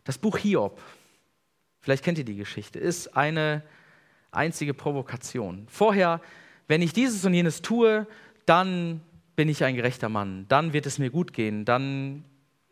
Das 0.05 0.19
Buch 0.19 0.39
Hiob, 0.39 0.81
vielleicht 1.83 2.03
kennt 2.03 2.17
ihr 2.19 2.25
die 2.25 2.37
Geschichte, 2.37 2.79
ist 2.79 3.17
eine 3.17 3.63
einzige 4.31 4.73
Provokation. 4.73 5.67
Vorher, 5.69 6.21
wenn 6.69 6.81
ich 6.81 6.95
dieses 6.95 7.25
und 7.27 7.35
jenes 7.35 7.61
tue, 7.61 8.07
dann 8.47 9.03
bin 9.37 9.49
ich 9.49 9.65
ein 9.65 9.77
gerechter 9.77 10.09
Mann, 10.09 10.47
dann 10.49 10.73
wird 10.73 10.87
es 10.87 10.99
mir 10.99 11.11
gut 11.11 11.33
gehen, 11.33 11.65
dann 11.65 12.25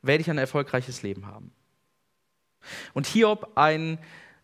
werde 0.03 0.23
ich 0.23 0.31
ein 0.31 0.39
erfolgreiches 0.39 1.03
Leben 1.03 1.27
haben. 1.27 1.53
Und 2.95 3.07
Hiob, 3.07 3.53
ein 3.57 3.99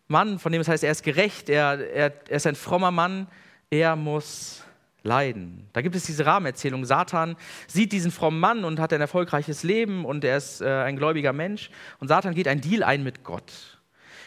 Mann, 0.08 0.38
von 0.38 0.52
dem 0.52 0.60
es 0.60 0.68
heißt, 0.68 0.84
er 0.84 0.92
ist 0.92 1.02
gerecht, 1.02 1.48
er, 1.48 1.90
er, 1.90 2.12
er 2.28 2.36
ist 2.36 2.46
ein 2.46 2.54
frommer 2.54 2.90
Mann, 2.90 3.26
er 3.70 3.96
muss 3.96 4.62
leiden. 5.02 5.68
Da 5.72 5.80
gibt 5.82 5.94
es 5.94 6.04
diese 6.04 6.26
Rahmenerzählung. 6.26 6.84
Satan 6.84 7.36
sieht 7.66 7.92
diesen 7.92 8.10
frommen 8.10 8.40
Mann 8.40 8.64
und 8.64 8.80
hat 8.80 8.92
ein 8.92 9.00
erfolgreiches 9.00 9.62
Leben 9.62 10.04
und 10.04 10.24
er 10.24 10.36
ist 10.36 10.60
äh, 10.60 10.68
ein 10.68 10.96
gläubiger 10.96 11.32
Mensch. 11.32 11.70
Und 11.98 12.08
Satan 12.08 12.34
geht 12.34 12.48
einen 12.48 12.60
Deal 12.60 12.82
ein 12.82 13.02
mit 13.02 13.24
Gott. 13.24 13.75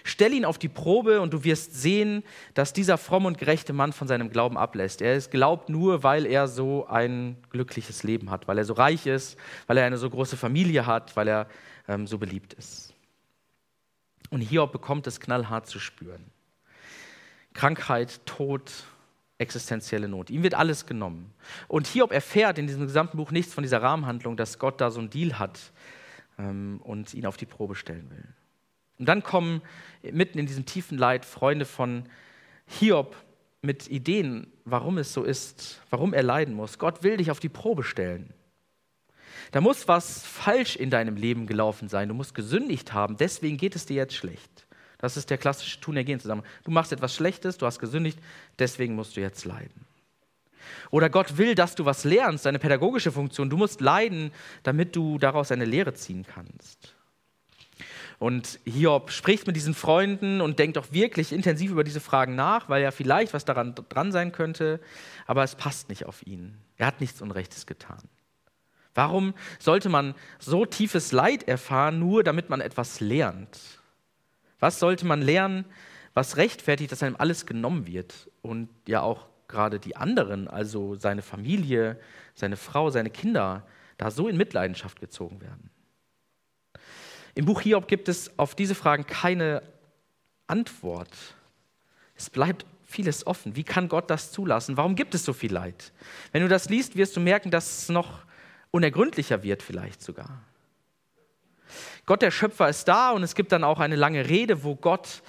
Stell 0.03 0.33
ihn 0.33 0.45
auf 0.45 0.57
die 0.57 0.69
Probe 0.69 1.21
und 1.21 1.33
du 1.33 1.43
wirst 1.43 1.73
sehen, 1.73 2.23
dass 2.53 2.73
dieser 2.73 2.97
fromme 2.97 3.27
und 3.27 3.38
gerechte 3.38 3.73
Mann 3.73 3.93
von 3.93 4.07
seinem 4.07 4.29
Glauben 4.29 4.57
ablässt. 4.57 5.01
Er 5.01 5.19
glaubt 5.19 5.69
nur, 5.69 6.03
weil 6.03 6.25
er 6.25 6.47
so 6.47 6.88
ein 6.88 7.38
glückliches 7.49 8.03
Leben 8.03 8.31
hat, 8.31 8.47
weil 8.47 8.57
er 8.57 8.65
so 8.65 8.73
reich 8.73 9.05
ist, 9.05 9.38
weil 9.67 9.77
er 9.77 9.85
eine 9.85 9.97
so 9.97 10.09
große 10.09 10.38
Familie 10.38 10.85
hat, 10.85 11.15
weil 11.15 11.27
er 11.27 11.47
ähm, 11.88 12.07
so 12.07 12.17
beliebt 12.17 12.53
ist. 12.53 12.93
Und 14.29 14.41
Hiob 14.41 14.71
bekommt 14.71 15.07
es 15.07 15.19
knallhart 15.19 15.67
zu 15.67 15.79
spüren. 15.79 16.23
Krankheit, 17.53 18.25
Tod, 18.25 18.71
existenzielle 19.39 20.07
Not. 20.07 20.29
Ihm 20.29 20.43
wird 20.43 20.53
alles 20.53 20.85
genommen. 20.85 21.33
Und 21.67 21.88
Hiob 21.88 22.12
erfährt 22.12 22.57
in 22.59 22.67
diesem 22.67 22.83
gesamten 22.83 23.17
Buch 23.17 23.31
nichts 23.31 23.53
von 23.53 23.63
dieser 23.63 23.81
Rahmenhandlung, 23.81 24.38
dass 24.38 24.59
Gott 24.59 24.79
da 24.79 24.91
so 24.91 24.99
einen 24.99 25.09
Deal 25.09 25.39
hat 25.39 25.59
ähm, 26.38 26.79
und 26.83 27.13
ihn 27.13 27.25
auf 27.25 27.38
die 27.38 27.45
Probe 27.45 27.75
stellen 27.75 28.09
will. 28.12 28.27
Und 28.99 29.07
dann 29.07 29.23
kommen 29.23 29.62
mitten 30.03 30.38
in 30.38 30.45
diesem 30.45 30.65
tiefen 30.65 30.97
Leid 30.97 31.25
Freunde 31.25 31.65
von 31.65 32.03
Hiob 32.67 33.15
mit 33.62 33.89
Ideen, 33.89 34.51
warum 34.65 34.97
es 34.97 35.13
so 35.13 35.23
ist, 35.23 35.81
warum 35.89 36.13
er 36.13 36.23
leiden 36.23 36.53
muss. 36.53 36.77
Gott 36.77 37.03
will 37.03 37.17
dich 37.17 37.31
auf 37.31 37.39
die 37.39 37.49
Probe 37.49 37.83
stellen. 37.83 38.33
Da 39.51 39.62
muss 39.62 39.88
was 39.88 40.23
falsch 40.23 40.75
in 40.75 40.89
deinem 40.89 41.15
Leben 41.15 41.47
gelaufen 41.47 41.89
sein. 41.89 42.07
Du 42.07 42.13
musst 42.13 42.35
gesündigt 42.35 42.93
haben, 42.93 43.17
deswegen 43.17 43.57
geht 43.57 43.75
es 43.75 43.85
dir 43.85 43.95
jetzt 43.95 44.13
schlecht. 44.13 44.67
Das 44.99 45.17
ist 45.17 45.29
der 45.29 45.38
klassische 45.38 45.79
Tun-Ergehen 45.79 46.19
zusammen. 46.19 46.43
Du 46.63 46.71
machst 46.71 46.91
etwas 46.91 47.15
Schlechtes, 47.15 47.57
du 47.57 47.65
hast 47.65 47.79
gesündigt, 47.79 48.19
deswegen 48.59 48.95
musst 48.95 49.15
du 49.15 49.21
jetzt 49.21 49.45
leiden. 49.45 49.85
Oder 50.91 51.09
Gott 51.09 51.38
will, 51.38 51.55
dass 51.55 51.75
du 51.75 51.85
was 51.85 52.03
lernst, 52.03 52.45
deine 52.45 52.59
pädagogische 52.59 53.12
Funktion. 53.12 53.49
Du 53.49 53.57
musst 53.57 53.81
leiden, 53.81 54.31
damit 54.63 54.95
du 54.95 55.17
daraus 55.17 55.51
eine 55.51 55.65
Lehre 55.65 55.93
ziehen 55.93 56.25
kannst. 56.25 56.95
Und 58.19 58.60
Hiob 58.65 59.12
spricht 59.12 59.47
mit 59.47 59.55
diesen 59.55 59.73
Freunden 59.73 60.41
und 60.41 60.60
denkt 60.60 60.77
auch 60.77 60.91
wirklich 60.91 61.32
intensiv 61.32 61.71
über 61.71 61.86
diese 61.86 62.01
Fragen 62.01 62.36
nach, 62.36 62.67
weil 62.67 62.84
ja 62.84 62.91
vielleicht 62.91 63.34
was 63.34 63.45
daran 63.45 63.73
dran 63.88 64.12
sein 64.12 64.34
könnte, 64.34 64.82
aber 65.25 65.43
es 65.43 65.55
passt 65.55 65.88
nicht 65.88 66.05
auf 66.05 66.27
ihn. 66.27 66.58
Er 66.75 66.88
hat 66.88 66.99
nichts 66.99 67.21
Unrechtes 67.21 67.65
getan. 67.65 68.01
Warum 68.93 69.34
sollte 69.58 69.88
man 69.88 70.15
so 70.38 70.65
tiefes 70.65 71.13
Leid 71.13 71.47
erfahren, 71.47 71.99
nur 71.99 72.21
damit 72.23 72.49
man 72.49 72.60
etwas 72.60 72.99
lernt? 72.99 73.58
Was 74.60 74.79
sollte 74.79 75.05
man 75.05 75.21
lernen, 75.21 75.63
was 76.13 76.36
rechtfertigt, 76.36 76.91
dass 76.91 77.01
einem 77.01 77.15
alles 77.17 77.45
genommen 77.45 77.88
wird 77.88 78.29
und 78.41 78.67
ja 78.86 79.01
auch 79.01 79.27
gerade 79.47 79.79
die 79.79 79.95
anderen, 79.95 80.49
also 80.49 80.95
seine 80.95 81.21
Familie, 81.21 81.97
seine 82.36 82.58
Frau, 82.58 82.89
seine 82.89 83.10
Kinder, 83.10 83.65
da 83.97 84.12
so 84.12 84.27
in 84.27 84.36
Mitleidenschaft 84.36 84.99
gezogen 84.99 85.39
werden? 85.39 85.69
Im 87.39 87.45
Buch 87.45 87.62
Hiob 87.62 87.88
gibt 87.88 88.10
es 88.10 88.38
auf 88.38 88.54
diese 88.54 88.75
Fragen 88.75 89.08
keine 89.08 89.63
Antwort. 90.47 91.08
Es 92.13 92.30
bleibt 92.30 92.65
vieles 92.86 93.25
offen. 93.25 93.56
Wie 93.56 93.63
kann 93.63 93.88
Gott 93.88 94.10
das 94.10 94.34
zulassen? 94.34 94.75
Warum 94.75 94.93
gibt 94.93 95.15
es 95.15 95.23
so 95.23 95.32
viel 95.32 95.54
Leid? 95.54 95.93
Wenn 96.34 96.41
du 96.41 96.49
das 96.49 96.67
liest, 96.67 96.97
wirst 96.97 97.15
du 97.15 97.21
merken, 97.21 97.49
dass 97.49 97.84
es 97.84 97.88
noch 97.88 98.25
unergründlicher 98.71 99.41
wird 99.41 99.63
vielleicht 99.63 100.02
sogar. 100.02 100.41
Gott 102.06 102.23
der 102.23 102.32
Schöpfer 102.32 102.67
ist 102.67 102.89
da 102.89 103.12
und 103.12 103.23
es 103.23 103.36
gibt 103.36 103.54
dann 103.54 103.63
auch 103.63 103.80
eine 103.80 103.95
lange 103.95 104.28
Rede, 104.28 104.65
wo 104.65 104.75
Gott 104.75 105.21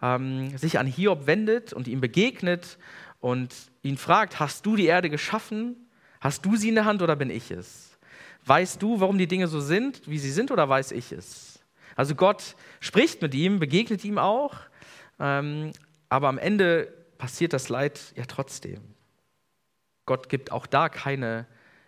ähm, 0.00 0.56
sich 0.56 0.78
an 0.78 0.86
Hiob 0.86 1.26
wendet 1.26 1.74
und 1.74 1.86
ihm 1.86 2.00
begegnet 2.00 2.78
und 3.20 3.54
ihn 3.82 3.98
fragt, 3.98 4.40
hast 4.40 4.64
du 4.64 4.74
die 4.74 4.86
Erde 4.86 5.10
geschaffen? 5.10 5.76
Hast 6.22 6.46
du 6.46 6.56
sie 6.56 6.70
in 6.70 6.76
der 6.76 6.86
Hand 6.86 7.02
oder 7.02 7.14
bin 7.14 7.28
ich 7.28 7.50
es? 7.50 7.98
Weißt 8.46 8.80
du, 8.80 9.00
warum 9.00 9.18
die 9.18 9.28
Dinge 9.28 9.48
so 9.48 9.60
sind, 9.60 10.00
wie 10.06 10.18
sie 10.18 10.32
sind 10.32 10.50
oder 10.50 10.66
weiß 10.66 10.92
ich 10.92 11.12
es? 11.12 11.57
Also 11.98 12.14
Gott 12.14 12.54
spricht 12.78 13.22
mit 13.22 13.34
ihm, 13.34 13.58
begegnet 13.58 14.04
ihm 14.04 14.18
auch, 14.18 14.54
ähm, 15.18 15.72
aber 16.08 16.28
am 16.28 16.38
Ende 16.38 16.94
passiert 17.18 17.52
das 17.52 17.70
Leid 17.70 18.12
ja 18.14 18.24
trotzdem. 18.24 18.80
Gott 20.06 20.28
gibt 20.28 20.52
auch 20.52 20.68
da 20.68 20.88
keine 20.88 21.44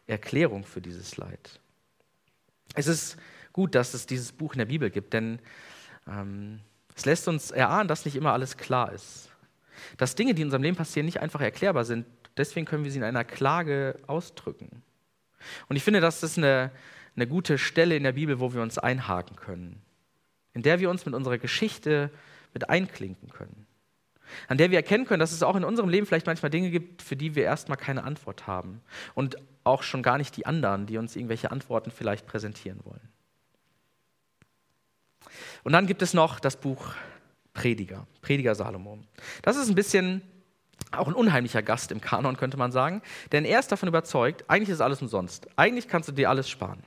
Erklärung 0.08 0.64
für 0.64 0.80
dieses 0.80 1.16
Leid. 1.16 1.60
Es 2.74 2.88
ist 2.88 3.18
gut, 3.52 3.76
dass 3.76 3.94
es 3.94 4.04
dieses 4.04 4.32
Buch 4.32 4.54
in 4.54 4.58
der 4.58 4.64
Bibel 4.64 4.90
gibt, 4.90 5.12
denn 5.12 5.38
ähm, 6.08 6.58
es 6.96 7.04
lässt 7.04 7.28
uns 7.28 7.52
erahnen, 7.52 7.86
dass 7.86 8.04
nicht 8.04 8.16
immer 8.16 8.32
alles 8.32 8.56
klar 8.56 8.90
ist. 8.92 9.30
Dass 9.96 10.16
Dinge, 10.16 10.34
die 10.34 10.42
in 10.42 10.48
unserem 10.48 10.64
Leben 10.64 10.76
passieren, 10.76 11.06
nicht 11.06 11.20
einfach 11.20 11.40
erklärbar 11.40 11.84
sind. 11.84 12.04
Deswegen 12.36 12.66
können 12.66 12.82
wir 12.82 12.90
sie 12.90 12.98
in 12.98 13.04
einer 13.04 13.22
Klage 13.22 13.96
ausdrücken. 14.08 14.82
Und 15.68 15.76
ich 15.76 15.84
finde, 15.84 16.00
das 16.00 16.24
ist 16.24 16.36
eine, 16.36 16.72
eine 17.14 17.28
gute 17.28 17.58
Stelle 17.58 17.94
in 17.94 18.02
der 18.02 18.12
Bibel, 18.12 18.40
wo 18.40 18.52
wir 18.52 18.60
uns 18.60 18.76
einhaken 18.76 19.36
können, 19.36 19.80
in 20.54 20.62
der 20.62 20.80
wir 20.80 20.90
uns 20.90 21.06
mit 21.06 21.14
unserer 21.14 21.38
Geschichte 21.38 22.10
mit 22.52 22.68
einklinken 22.68 23.30
können, 23.30 23.66
an 24.48 24.58
der 24.58 24.70
wir 24.70 24.78
erkennen 24.78 25.06
können, 25.06 25.20
dass 25.20 25.32
es 25.32 25.42
auch 25.42 25.56
in 25.56 25.64
unserem 25.64 25.88
Leben 25.88 26.06
vielleicht 26.06 26.26
manchmal 26.26 26.50
Dinge 26.50 26.70
gibt, 26.70 27.02
für 27.02 27.16
die 27.16 27.34
wir 27.34 27.44
erstmal 27.44 27.78
keine 27.78 28.04
Antwort 28.04 28.46
haben 28.46 28.80
und 29.14 29.36
auch 29.64 29.82
schon 29.82 30.02
gar 30.02 30.18
nicht 30.18 30.36
die 30.36 30.46
anderen, 30.46 30.86
die 30.86 30.98
uns 30.98 31.16
irgendwelche 31.16 31.50
Antworten 31.50 31.90
vielleicht 31.90 32.26
präsentieren 32.26 32.80
wollen. 32.84 33.08
Und 35.62 35.72
dann 35.72 35.86
gibt 35.86 36.02
es 36.02 36.14
noch 36.14 36.40
das 36.40 36.56
Buch 36.56 36.94
Prediger, 37.52 38.06
Prediger 38.22 38.54
Salomo. 38.54 38.98
Das 39.42 39.56
ist 39.56 39.68
ein 39.68 39.74
bisschen 39.74 40.22
auch 40.92 41.08
ein 41.08 41.14
unheimlicher 41.14 41.62
Gast 41.62 41.92
im 41.92 42.00
Kanon, 42.00 42.36
könnte 42.36 42.56
man 42.56 42.72
sagen, 42.72 43.02
denn 43.32 43.44
er 43.44 43.60
ist 43.60 43.70
davon 43.70 43.88
überzeugt, 43.88 44.44
eigentlich 44.48 44.70
ist 44.70 44.80
alles 44.80 45.02
umsonst. 45.02 45.46
Eigentlich 45.56 45.88
kannst 45.88 46.08
du 46.08 46.12
dir 46.12 46.30
alles 46.30 46.48
sparen. 46.48 46.82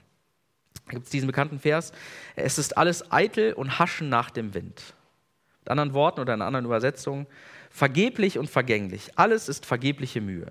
Gibt 0.94 1.06
es 1.06 1.12
diesen 1.12 1.28
bekannten 1.28 1.60
Vers, 1.60 1.92
es 2.36 2.58
ist 2.58 2.78
alles 2.78 3.12
eitel 3.12 3.54
und 3.54 3.80
haschen 3.80 4.10
nach 4.10 4.30
dem 4.30 4.54
Wind. 4.54 4.94
Mit 5.62 5.70
anderen 5.70 5.94
Worten 5.94 6.20
oder 6.20 6.34
in 6.34 6.42
anderen 6.42 6.66
Übersetzung, 6.66 7.28
vergeblich 7.70 8.38
und 8.38 8.50
vergänglich. 8.50 9.12
Alles 9.16 9.50
ist 9.50 9.66
vergebliche 9.66 10.22
Mühe. 10.22 10.48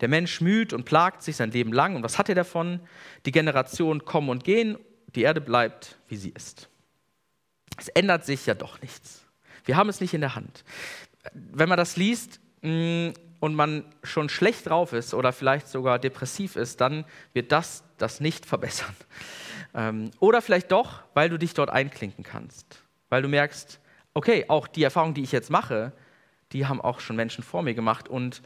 Der 0.00 0.08
Mensch 0.08 0.40
müht 0.40 0.72
und 0.72 0.84
plagt 0.84 1.22
sich 1.22 1.36
sein 1.36 1.50
Leben 1.50 1.72
lang. 1.72 1.96
Und 1.96 2.02
was 2.02 2.18
hat 2.18 2.28
er 2.28 2.34
davon? 2.34 2.80
Die 3.26 3.32
Generationen 3.32 4.04
kommen 4.04 4.30
und 4.30 4.44
gehen, 4.44 4.78
die 5.14 5.22
Erde 5.22 5.40
bleibt, 5.40 5.98
wie 6.08 6.16
sie 6.16 6.30
ist. 6.30 6.68
Es 7.76 7.88
ändert 7.88 8.24
sich 8.24 8.46
ja 8.46 8.54
doch 8.54 8.80
nichts. 8.80 9.24
Wir 9.64 9.76
haben 9.76 9.88
es 9.88 10.00
nicht 10.00 10.14
in 10.14 10.20
der 10.20 10.34
Hand. 10.34 10.64
Wenn 11.34 11.68
man 11.68 11.78
das 11.78 11.96
liest 11.96 12.40
mm, 12.62 13.10
und 13.40 13.54
man 13.54 13.84
schon 14.02 14.28
schlecht 14.28 14.68
drauf 14.68 14.92
ist 14.92 15.14
oder 15.14 15.32
vielleicht 15.32 15.68
sogar 15.68 15.98
depressiv 15.98 16.56
ist, 16.56 16.80
dann 16.80 17.04
wird 17.32 17.52
das 17.52 17.84
das 17.98 18.20
nicht 18.20 18.46
verbessern. 18.46 18.94
Ähm, 19.74 20.10
oder 20.20 20.42
vielleicht 20.42 20.70
doch, 20.72 21.02
weil 21.14 21.28
du 21.28 21.38
dich 21.38 21.54
dort 21.54 21.70
einklinken 21.70 22.24
kannst. 22.24 22.82
Weil 23.08 23.22
du 23.22 23.28
merkst, 23.28 23.80
okay, 24.14 24.46
auch 24.48 24.66
die 24.66 24.82
Erfahrung, 24.82 25.14
die 25.14 25.22
ich 25.22 25.32
jetzt 25.32 25.50
mache, 25.50 25.92
die 26.52 26.66
haben 26.66 26.80
auch 26.80 27.00
schon 27.00 27.16
Menschen 27.16 27.42
vor 27.42 27.62
mir 27.62 27.74
gemacht 27.74 28.08
und 28.08 28.42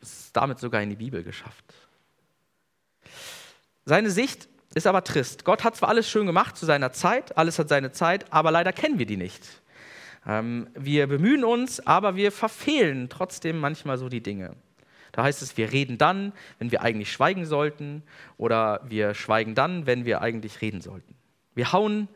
es 0.00 0.32
damit 0.32 0.58
sogar 0.58 0.82
in 0.82 0.90
die 0.90 0.96
Bibel 0.96 1.22
geschafft. 1.22 1.64
Seine 3.84 4.10
Sicht 4.10 4.48
ist 4.74 4.86
aber 4.86 5.04
trist. 5.04 5.44
Gott 5.44 5.64
hat 5.64 5.76
zwar 5.76 5.88
alles 5.88 6.10
schön 6.10 6.26
gemacht 6.26 6.56
zu 6.56 6.66
seiner 6.66 6.92
Zeit, 6.92 7.38
alles 7.38 7.58
hat 7.58 7.68
seine 7.68 7.92
Zeit, 7.92 8.32
aber 8.32 8.50
leider 8.50 8.72
kennen 8.72 8.98
wir 8.98 9.06
die 9.06 9.16
nicht. 9.16 9.62
Ähm, 10.26 10.68
wir 10.74 11.06
bemühen 11.06 11.44
uns, 11.44 11.86
aber 11.86 12.16
wir 12.16 12.32
verfehlen 12.32 13.08
trotzdem 13.08 13.58
manchmal 13.58 13.96
so 13.96 14.08
die 14.08 14.22
Dinge. 14.22 14.56
Da 15.16 15.22
heißt 15.22 15.40
es, 15.40 15.56
wir 15.56 15.72
reden 15.72 15.96
dann, 15.96 16.34
wenn 16.58 16.70
wir 16.70 16.82
eigentlich 16.82 17.10
schweigen 17.10 17.46
sollten, 17.46 18.02
oder 18.36 18.82
wir 18.84 19.14
schweigen 19.14 19.54
dann, 19.54 19.86
wenn 19.86 20.04
wir 20.04 20.20
eigentlich 20.20 20.60
reden 20.60 20.82
sollten. 20.82 21.14
Wir 21.54 21.72
hauen 21.72 22.06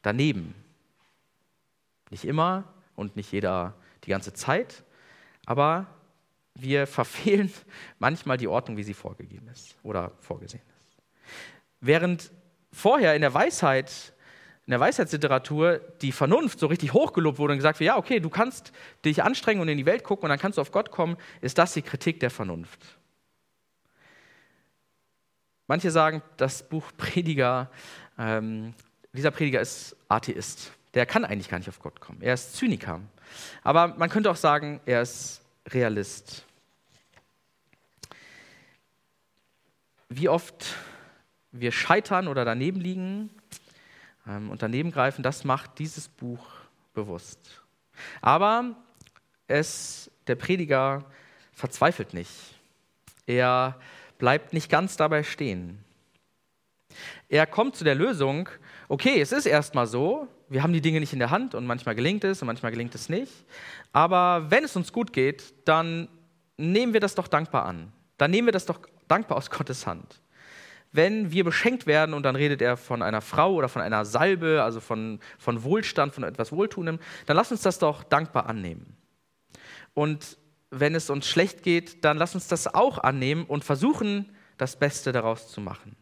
daneben. 0.00 0.54
Nicht 2.08 2.24
immer 2.24 2.64
und 2.96 3.16
nicht 3.16 3.30
jeder 3.32 3.74
die 4.04 4.10
ganze 4.10 4.32
Zeit, 4.32 4.82
aber 5.44 5.88
wir 6.54 6.86
verfehlen 6.86 7.52
manchmal 7.98 8.38
die 8.38 8.48
Ordnung, 8.48 8.78
wie 8.78 8.82
sie 8.82 8.94
vorgegeben 8.94 9.46
ist 9.48 9.76
oder 9.82 10.12
vorgesehen 10.20 10.62
ist. 10.80 10.96
Während 11.82 12.30
vorher 12.72 13.14
in 13.14 13.20
der 13.20 13.34
Weisheit, 13.34 14.14
in 14.68 14.72
der 14.72 14.80
Weisheitsliteratur 14.80 15.80
die 16.02 16.12
Vernunft 16.12 16.58
so 16.58 16.66
richtig 16.66 16.92
hochgelobt 16.92 17.38
wurde 17.38 17.52
und 17.52 17.58
gesagt 17.58 17.80
wird, 17.80 17.86
ja, 17.86 17.96
okay, 17.96 18.20
du 18.20 18.28
kannst 18.28 18.70
dich 19.02 19.22
anstrengen 19.22 19.62
und 19.62 19.68
in 19.68 19.78
die 19.78 19.86
Welt 19.86 20.04
gucken 20.04 20.24
und 20.24 20.28
dann 20.28 20.38
kannst 20.38 20.58
du 20.58 20.60
auf 20.60 20.72
Gott 20.72 20.90
kommen, 20.90 21.16
ist 21.40 21.56
das 21.56 21.72
die 21.72 21.80
Kritik 21.80 22.20
der 22.20 22.28
Vernunft. 22.28 22.78
Manche 25.68 25.90
sagen, 25.90 26.20
das 26.36 26.68
Buch 26.68 26.84
Prediger, 26.98 27.70
ähm, 28.18 28.74
dieser 29.14 29.30
Prediger 29.30 29.58
ist 29.58 29.96
Atheist. 30.06 30.70
Der 30.92 31.06
kann 31.06 31.24
eigentlich 31.24 31.48
gar 31.48 31.56
nicht 31.56 31.70
auf 31.70 31.80
Gott 31.80 31.98
kommen. 31.98 32.20
Er 32.20 32.34
ist 32.34 32.54
Zyniker. 32.54 33.00
Aber 33.62 33.88
man 33.88 34.10
könnte 34.10 34.30
auch 34.30 34.36
sagen, 34.36 34.82
er 34.84 35.00
ist 35.00 35.40
Realist. 35.66 36.44
Wie 40.10 40.28
oft 40.28 40.74
wir 41.52 41.72
scheitern 41.72 42.28
oder 42.28 42.44
daneben 42.44 42.82
liegen 42.82 43.30
und 44.50 44.62
daneben 44.62 44.90
greifen, 44.90 45.22
das 45.22 45.44
macht 45.44 45.78
dieses 45.78 46.08
Buch 46.08 46.44
bewusst. 46.94 47.62
Aber 48.20 48.74
es, 49.46 50.10
der 50.26 50.34
Prediger 50.34 51.04
verzweifelt 51.52 52.14
nicht. 52.14 52.30
Er 53.26 53.76
bleibt 54.18 54.52
nicht 54.52 54.70
ganz 54.70 54.96
dabei 54.96 55.22
stehen. 55.22 55.82
Er 57.28 57.46
kommt 57.46 57.76
zu 57.76 57.84
der 57.84 57.94
Lösung, 57.94 58.48
okay, 58.88 59.20
es 59.20 59.32
ist 59.32 59.46
erstmal 59.46 59.86
so, 59.86 60.28
wir 60.48 60.62
haben 60.62 60.72
die 60.72 60.80
Dinge 60.80 61.00
nicht 61.00 61.12
in 61.12 61.18
der 61.18 61.30
Hand 61.30 61.54
und 61.54 61.66
manchmal 61.66 61.94
gelingt 61.94 62.24
es 62.24 62.40
und 62.40 62.46
manchmal 62.46 62.72
gelingt 62.72 62.94
es 62.94 63.08
nicht. 63.08 63.32
Aber 63.92 64.50
wenn 64.50 64.64
es 64.64 64.76
uns 64.76 64.92
gut 64.92 65.12
geht, 65.12 65.54
dann 65.66 66.08
nehmen 66.56 66.92
wir 66.92 67.00
das 67.00 67.14
doch 67.14 67.28
dankbar 67.28 67.66
an. 67.66 67.92
Dann 68.16 68.30
nehmen 68.30 68.48
wir 68.48 68.52
das 68.52 68.66
doch 68.66 68.80
dankbar 69.06 69.38
aus 69.38 69.50
Gottes 69.50 69.86
Hand. 69.86 70.20
Wenn 70.92 71.30
wir 71.30 71.44
beschenkt 71.44 71.86
werden, 71.86 72.14
und 72.14 72.22
dann 72.22 72.36
redet 72.36 72.62
er 72.62 72.76
von 72.76 73.02
einer 73.02 73.20
Frau 73.20 73.54
oder 73.54 73.68
von 73.68 73.82
einer 73.82 74.04
Salbe, 74.04 74.62
also 74.62 74.80
von, 74.80 75.20
von 75.38 75.62
Wohlstand, 75.62 76.14
von 76.14 76.24
etwas 76.24 76.52
Wohltuendem, 76.52 76.98
dann 77.26 77.36
lass 77.36 77.50
uns 77.50 77.62
das 77.62 77.78
doch 77.78 78.04
dankbar 78.04 78.46
annehmen. 78.46 78.96
Und 79.94 80.38
wenn 80.70 80.94
es 80.94 81.10
uns 81.10 81.26
schlecht 81.26 81.62
geht, 81.62 82.04
dann 82.04 82.16
lass 82.16 82.34
uns 82.34 82.48
das 82.48 82.72
auch 82.72 82.98
annehmen 82.98 83.44
und 83.44 83.64
versuchen, 83.64 84.32
das 84.56 84.78
Beste 84.78 85.12
daraus 85.12 85.48
zu 85.48 85.60
machen. 85.60 85.96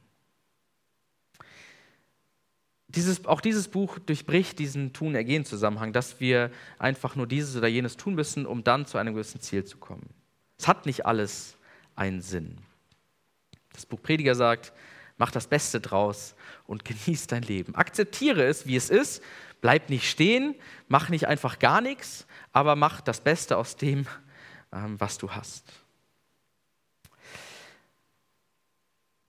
Dieses, 2.89 3.27
auch 3.27 3.41
dieses 3.41 3.69
Buch 3.69 3.99
durchbricht 3.99 4.59
diesen 4.59 4.93
Tun-Ergehen-Zusammenhang, 4.93 5.93
dass 5.93 6.21
wir 6.21 6.51
einfach 6.79 7.15
nur 7.17 7.27
dieses 7.27 7.57
oder 7.57 7.69
jenes 7.69 7.97
tun 7.97 8.15
müssen, 8.15 8.47
um 8.47 8.65
dann 8.65 8.87
zu 8.87 8.97
einem 8.97 9.15
gewissen 9.15 9.41
Ziel 9.41 9.65
zu 9.65 9.77
kommen. 9.77 10.09
Es 10.59 10.67
hat 10.67 10.87
nicht 10.87 11.05
alles 11.05 11.59
einen 11.95 12.23
Sinn. 12.23 12.59
Das 13.77 13.87
Buch 13.87 14.03
Prediger 14.03 14.35
sagt, 14.35 14.73
mach 15.19 15.31
das 15.31 15.47
Beste 15.47 15.81
draus 15.81 16.35
und 16.67 16.85
genieß 16.85 17.27
dein 17.27 17.43
Leben. 17.43 17.75
Akzeptiere 17.75 18.43
es, 18.45 18.67
wie 18.67 18.77
es 18.77 18.91
ist, 18.91 19.23
bleib 19.61 19.91
nicht 19.91 20.11
stehen, 20.11 20.55
mach 20.89 21.11
nicht 21.11 21.27
einfach 21.27 21.59
gar 21.59 21.81
nichts, 21.81 22.27
aber 22.53 22.75
mach 22.75 23.01
das 23.03 23.21
Beste 23.21 23.57
aus 23.57 23.77
dem, 23.77 24.07
ähm, 24.73 24.99
was 24.99 25.19
du 25.19 25.31
hast. 25.31 25.65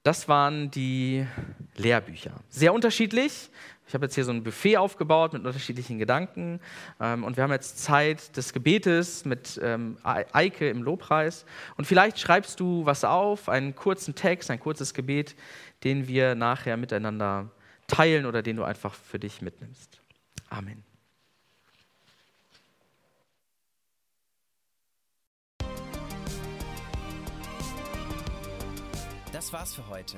Das 0.03 0.29
waren 0.29 0.71
die 0.71 1.27
Lehrbücher. 1.75 2.31
Sehr 2.47 2.73
unterschiedlich. 2.73 3.49
Ich 3.87 3.93
habe 3.93 4.05
jetzt 4.05 4.15
hier 4.15 4.25
so 4.25 4.31
ein 4.31 4.43
Buffet 4.43 4.77
aufgebaut 4.77 5.31
mit 5.31 5.45
unterschiedlichen 5.45 5.97
Gedanken. 5.97 6.59
Ähm, 6.99 7.23
und 7.23 7.37
wir 7.37 7.43
haben 7.43 7.51
jetzt 7.51 7.79
Zeit 7.79 8.35
des 8.35 8.51
Gebetes 8.51 9.23
mit 9.23 9.59
ähm, 9.63 9.97
Eike 10.03 10.69
im 10.69 10.83
Lobpreis. 10.83 11.45
Und 11.77 11.85
vielleicht 11.85 12.19
schreibst 12.19 12.59
du 12.59 12.85
was 12.85 13.05
auf, 13.05 13.47
einen 13.47 13.75
kurzen 13.75 14.13
Text, 14.13 14.51
ein 14.51 14.59
kurzes 14.59 14.93
Gebet, 14.93 15.35
den 15.85 16.07
wir 16.07 16.35
nachher 16.35 16.75
miteinander 16.75 17.49
teilen 17.87 18.25
oder 18.25 18.41
den 18.41 18.57
du 18.57 18.63
einfach 18.63 18.93
für 18.93 19.19
dich 19.19 19.41
mitnimmst. 19.41 20.01
Amen. 20.49 20.83
Das 29.31 29.53
war's 29.53 29.75
für 29.75 29.87
heute. 29.87 30.17